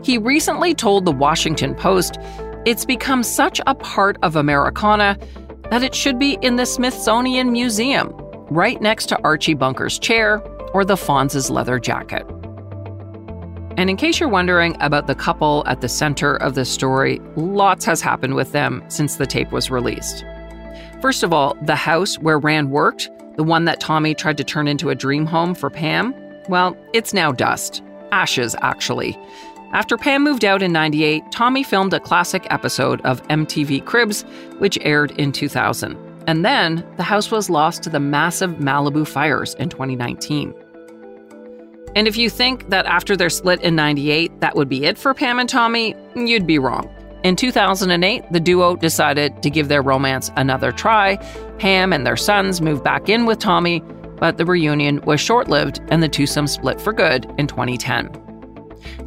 He 0.02 0.18
recently 0.18 0.74
told 0.74 1.04
the 1.04 1.12
Washington 1.12 1.74
Post 1.74 2.18
it's 2.64 2.84
become 2.84 3.22
such 3.22 3.60
a 3.66 3.74
part 3.74 4.16
of 4.22 4.36
Americana 4.36 5.18
that 5.70 5.82
it 5.82 5.94
should 5.94 6.18
be 6.18 6.38
in 6.42 6.56
the 6.56 6.66
Smithsonian 6.66 7.52
Museum, 7.52 8.12
right 8.50 8.80
next 8.80 9.06
to 9.06 9.22
Archie 9.22 9.54
Bunker's 9.54 9.98
chair 9.98 10.42
or 10.72 10.84
the 10.84 10.96
Fonz's 10.96 11.50
leather 11.50 11.78
jacket. 11.78 12.26
And 13.76 13.88
in 13.88 13.96
case 13.96 14.18
you're 14.18 14.28
wondering 14.28 14.76
about 14.80 15.06
the 15.06 15.14
couple 15.14 15.62
at 15.66 15.80
the 15.82 15.88
center 15.88 16.34
of 16.36 16.54
the 16.54 16.64
story, 16.64 17.20
lots 17.36 17.84
has 17.84 18.00
happened 18.00 18.34
with 18.34 18.50
them 18.52 18.82
since 18.88 19.16
the 19.16 19.26
tape 19.26 19.52
was 19.52 19.70
released. 19.70 20.24
First 21.00 21.22
of 21.22 21.32
all, 21.32 21.56
the 21.62 21.76
house 21.76 22.18
where 22.18 22.40
Rand 22.40 22.72
worked, 22.72 23.08
the 23.36 23.44
one 23.44 23.66
that 23.66 23.78
Tommy 23.78 24.14
tried 24.14 24.36
to 24.38 24.44
turn 24.44 24.66
into 24.66 24.90
a 24.90 24.96
dream 24.96 25.26
home 25.26 25.54
for 25.54 25.70
Pam, 25.70 26.12
well, 26.48 26.76
it's 26.92 27.14
now 27.14 27.30
dust. 27.30 27.82
Ashes, 28.10 28.56
actually. 28.62 29.16
After 29.72 29.98
Pam 29.98 30.24
moved 30.24 30.46
out 30.46 30.62
in 30.62 30.72
98, 30.72 31.30
Tommy 31.30 31.62
filmed 31.62 31.92
a 31.92 32.00
classic 32.00 32.46
episode 32.48 33.02
of 33.02 33.22
MTV 33.28 33.84
Cribs, 33.84 34.22
which 34.58 34.78
aired 34.80 35.10
in 35.12 35.30
2000. 35.30 35.96
And 36.26 36.44
then 36.44 36.86
the 36.96 37.02
house 37.02 37.30
was 37.30 37.50
lost 37.50 37.82
to 37.82 37.90
the 37.90 38.00
massive 38.00 38.52
Malibu 38.52 39.06
fires 39.06 39.54
in 39.54 39.68
2019. 39.68 40.54
And 41.94 42.08
if 42.08 42.16
you 42.16 42.30
think 42.30 42.70
that 42.70 42.86
after 42.86 43.14
their 43.14 43.28
split 43.28 43.60
in 43.60 43.76
98, 43.76 44.40
that 44.40 44.56
would 44.56 44.68
be 44.70 44.84
it 44.84 44.96
for 44.96 45.12
Pam 45.12 45.38
and 45.38 45.48
Tommy, 45.48 45.94
you'd 46.14 46.46
be 46.46 46.58
wrong. 46.58 46.88
In 47.24 47.36
2008, 47.36 48.24
the 48.30 48.40
duo 48.40 48.76
decided 48.76 49.42
to 49.42 49.50
give 49.50 49.68
their 49.68 49.82
romance 49.82 50.30
another 50.36 50.72
try. 50.72 51.16
Pam 51.58 51.92
and 51.92 52.06
their 52.06 52.16
sons 52.16 52.60
moved 52.62 52.84
back 52.84 53.08
in 53.08 53.26
with 53.26 53.38
Tommy, 53.38 53.80
but 54.16 54.38
the 54.38 54.46
reunion 54.46 55.02
was 55.02 55.20
short 55.20 55.48
lived 55.48 55.80
and 55.88 56.02
the 56.02 56.08
twosome 56.08 56.46
split 56.46 56.80
for 56.80 56.92
good 56.92 57.26
in 57.36 57.46
2010. 57.46 58.27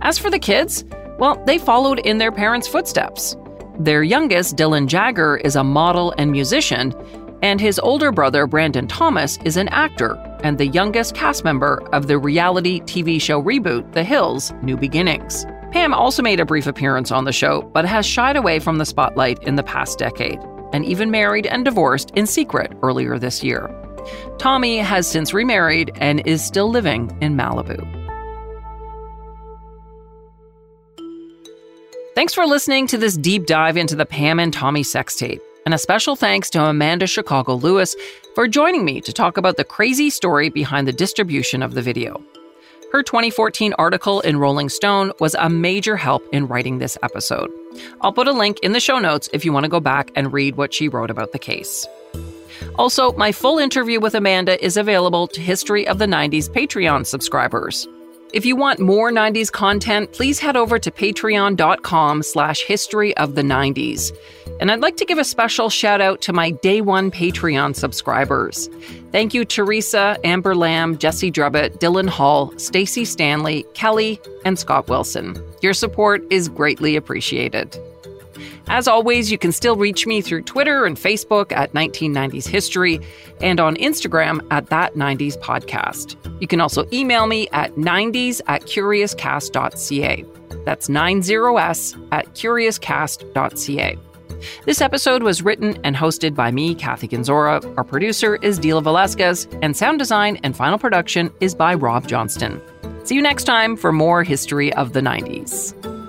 As 0.01 0.17
for 0.17 0.29
the 0.29 0.39
kids, 0.39 0.85
well, 1.19 1.41
they 1.45 1.57
followed 1.57 1.99
in 1.99 2.17
their 2.17 2.31
parents' 2.31 2.67
footsteps. 2.67 3.35
Their 3.79 4.03
youngest, 4.03 4.55
Dylan 4.55 4.87
Jagger, 4.87 5.37
is 5.37 5.55
a 5.55 5.63
model 5.63 6.13
and 6.17 6.31
musician, 6.31 6.93
and 7.41 7.59
his 7.59 7.79
older 7.79 8.11
brother, 8.11 8.45
Brandon 8.47 8.87
Thomas, 8.87 9.37
is 9.43 9.57
an 9.57 9.67
actor 9.69 10.17
and 10.43 10.57
the 10.57 10.67
youngest 10.67 11.15
cast 11.15 11.43
member 11.43 11.83
of 11.93 12.07
the 12.07 12.17
reality 12.17 12.81
TV 12.81 13.21
show 13.21 13.41
reboot, 13.41 13.93
The 13.93 14.03
Hills 14.03 14.53
New 14.61 14.77
Beginnings. 14.77 15.45
Pam 15.71 15.93
also 15.93 16.21
made 16.21 16.39
a 16.39 16.45
brief 16.45 16.67
appearance 16.67 17.11
on 17.11 17.25
the 17.25 17.31
show, 17.31 17.61
but 17.73 17.85
has 17.85 18.05
shied 18.05 18.35
away 18.35 18.59
from 18.59 18.77
the 18.77 18.85
spotlight 18.85 19.41
in 19.43 19.55
the 19.55 19.63
past 19.63 19.99
decade, 19.99 20.39
and 20.73 20.83
even 20.85 21.11
married 21.11 21.47
and 21.47 21.63
divorced 21.63 22.11
in 22.11 22.25
secret 22.25 22.73
earlier 22.83 23.17
this 23.17 23.43
year. 23.43 23.69
Tommy 24.37 24.79
has 24.79 25.07
since 25.07 25.33
remarried 25.33 25.91
and 25.95 26.25
is 26.25 26.43
still 26.43 26.69
living 26.69 27.15
in 27.21 27.35
Malibu. 27.35 28.00
Thanks 32.13 32.33
for 32.33 32.45
listening 32.45 32.87
to 32.87 32.97
this 32.97 33.15
deep 33.15 33.45
dive 33.45 33.77
into 33.77 33.95
the 33.95 34.05
Pam 34.05 34.37
and 34.37 34.51
Tommy 34.51 34.83
sex 34.83 35.15
tape. 35.15 35.41
And 35.65 35.73
a 35.73 35.77
special 35.77 36.17
thanks 36.17 36.49
to 36.49 36.61
Amanda 36.61 37.07
Chicago 37.07 37.55
Lewis 37.55 37.95
for 38.35 38.49
joining 38.49 38.83
me 38.83 38.99
to 38.99 39.13
talk 39.13 39.37
about 39.37 39.55
the 39.55 39.63
crazy 39.63 40.09
story 40.09 40.49
behind 40.49 40.89
the 40.89 40.91
distribution 40.91 41.63
of 41.63 41.73
the 41.73 41.81
video. 41.81 42.21
Her 42.91 43.01
2014 43.01 43.73
article 43.77 44.19
in 44.21 44.35
Rolling 44.35 44.67
Stone 44.67 45.13
was 45.21 45.35
a 45.35 45.49
major 45.49 45.95
help 45.95 46.27
in 46.33 46.47
writing 46.49 46.79
this 46.79 46.97
episode. 47.01 47.49
I'll 48.01 48.11
put 48.11 48.27
a 48.27 48.33
link 48.33 48.59
in 48.59 48.73
the 48.73 48.81
show 48.81 48.99
notes 48.99 49.29
if 49.31 49.45
you 49.45 49.53
want 49.53 49.63
to 49.63 49.69
go 49.69 49.79
back 49.79 50.11
and 50.13 50.33
read 50.33 50.57
what 50.57 50.73
she 50.73 50.89
wrote 50.89 51.11
about 51.11 51.31
the 51.31 51.39
case. 51.39 51.87
Also, 52.75 53.13
my 53.13 53.31
full 53.31 53.57
interview 53.57 54.01
with 54.01 54.15
Amanda 54.15 54.61
is 54.63 54.75
available 54.75 55.27
to 55.29 55.39
History 55.39 55.87
of 55.87 55.97
the 55.97 56.07
90s 56.07 56.49
Patreon 56.49 57.05
subscribers. 57.05 57.87
If 58.33 58.45
you 58.45 58.55
want 58.55 58.79
more 58.79 59.11
90s 59.11 59.51
content, 59.51 60.13
please 60.13 60.39
head 60.39 60.55
over 60.55 60.79
to 60.79 60.89
patreon.com 60.89 62.23
slash 62.23 62.61
history 62.61 63.15
of 63.17 63.35
the 63.35 63.41
90s. 63.41 64.15
And 64.61 64.71
I'd 64.71 64.79
like 64.79 64.95
to 64.97 65.05
give 65.05 65.17
a 65.17 65.25
special 65.25 65.69
shout 65.69 65.99
out 65.99 66.21
to 66.21 66.33
my 66.33 66.51
day 66.51 66.79
one 66.79 67.11
Patreon 67.11 67.75
subscribers. 67.75 68.69
Thank 69.11 69.33
you, 69.33 69.43
Teresa, 69.43 70.17
Amber 70.23 70.55
Lamb, 70.55 70.97
Jesse 70.97 71.31
Drubbett, 71.31 71.79
Dylan 71.79 72.07
Hall, 72.07 72.57
Stacy 72.57 73.03
Stanley, 73.03 73.65
Kelly, 73.73 74.21
and 74.45 74.57
Scott 74.57 74.87
Wilson. 74.87 75.35
Your 75.61 75.73
support 75.73 76.23
is 76.31 76.47
greatly 76.47 76.95
appreciated. 76.95 77.77
As 78.67 78.87
always, 78.87 79.31
you 79.31 79.37
can 79.37 79.51
still 79.51 79.75
reach 79.75 80.05
me 80.07 80.21
through 80.21 80.43
Twitter 80.43 80.85
and 80.85 80.97
Facebook 80.97 81.51
at 81.51 81.73
1990s 81.73 82.47
History 82.47 82.99
and 83.41 83.59
on 83.59 83.75
Instagram 83.75 84.45
at 84.51 84.67
That 84.67 84.95
90s 84.95 85.37
Podcast. 85.39 86.15
You 86.41 86.47
can 86.47 86.61
also 86.61 86.85
email 86.93 87.27
me 87.27 87.47
at 87.49 87.75
90s 87.75 88.41
at 88.47 88.63
curiouscast.ca. 88.63 90.25
That's 90.65 90.87
90s 90.87 92.07
at 92.11 92.33
curiouscast.ca. 92.33 93.97
This 94.65 94.81
episode 94.81 95.23
was 95.23 95.41
written 95.41 95.77
and 95.83 95.95
hosted 95.95 96.35
by 96.35 96.51
me, 96.51 96.75
Kathy 96.75 97.07
Kenzora. 97.07 97.61
Our 97.77 97.83
producer 97.83 98.37
is 98.37 98.59
Dila 98.59 98.83
Velasquez, 98.83 99.47
and 99.61 99.75
sound 99.75 99.99
design 99.99 100.37
and 100.43 100.55
final 100.55 100.79
production 100.79 101.31
is 101.39 101.53
by 101.53 101.73
Rob 101.73 102.07
Johnston. 102.07 102.61
See 103.03 103.15
you 103.15 103.21
next 103.21 103.43
time 103.45 103.75
for 103.75 103.91
more 103.91 104.23
history 104.23 104.73
of 104.73 104.93
the 104.93 105.01
90s. 105.01 106.00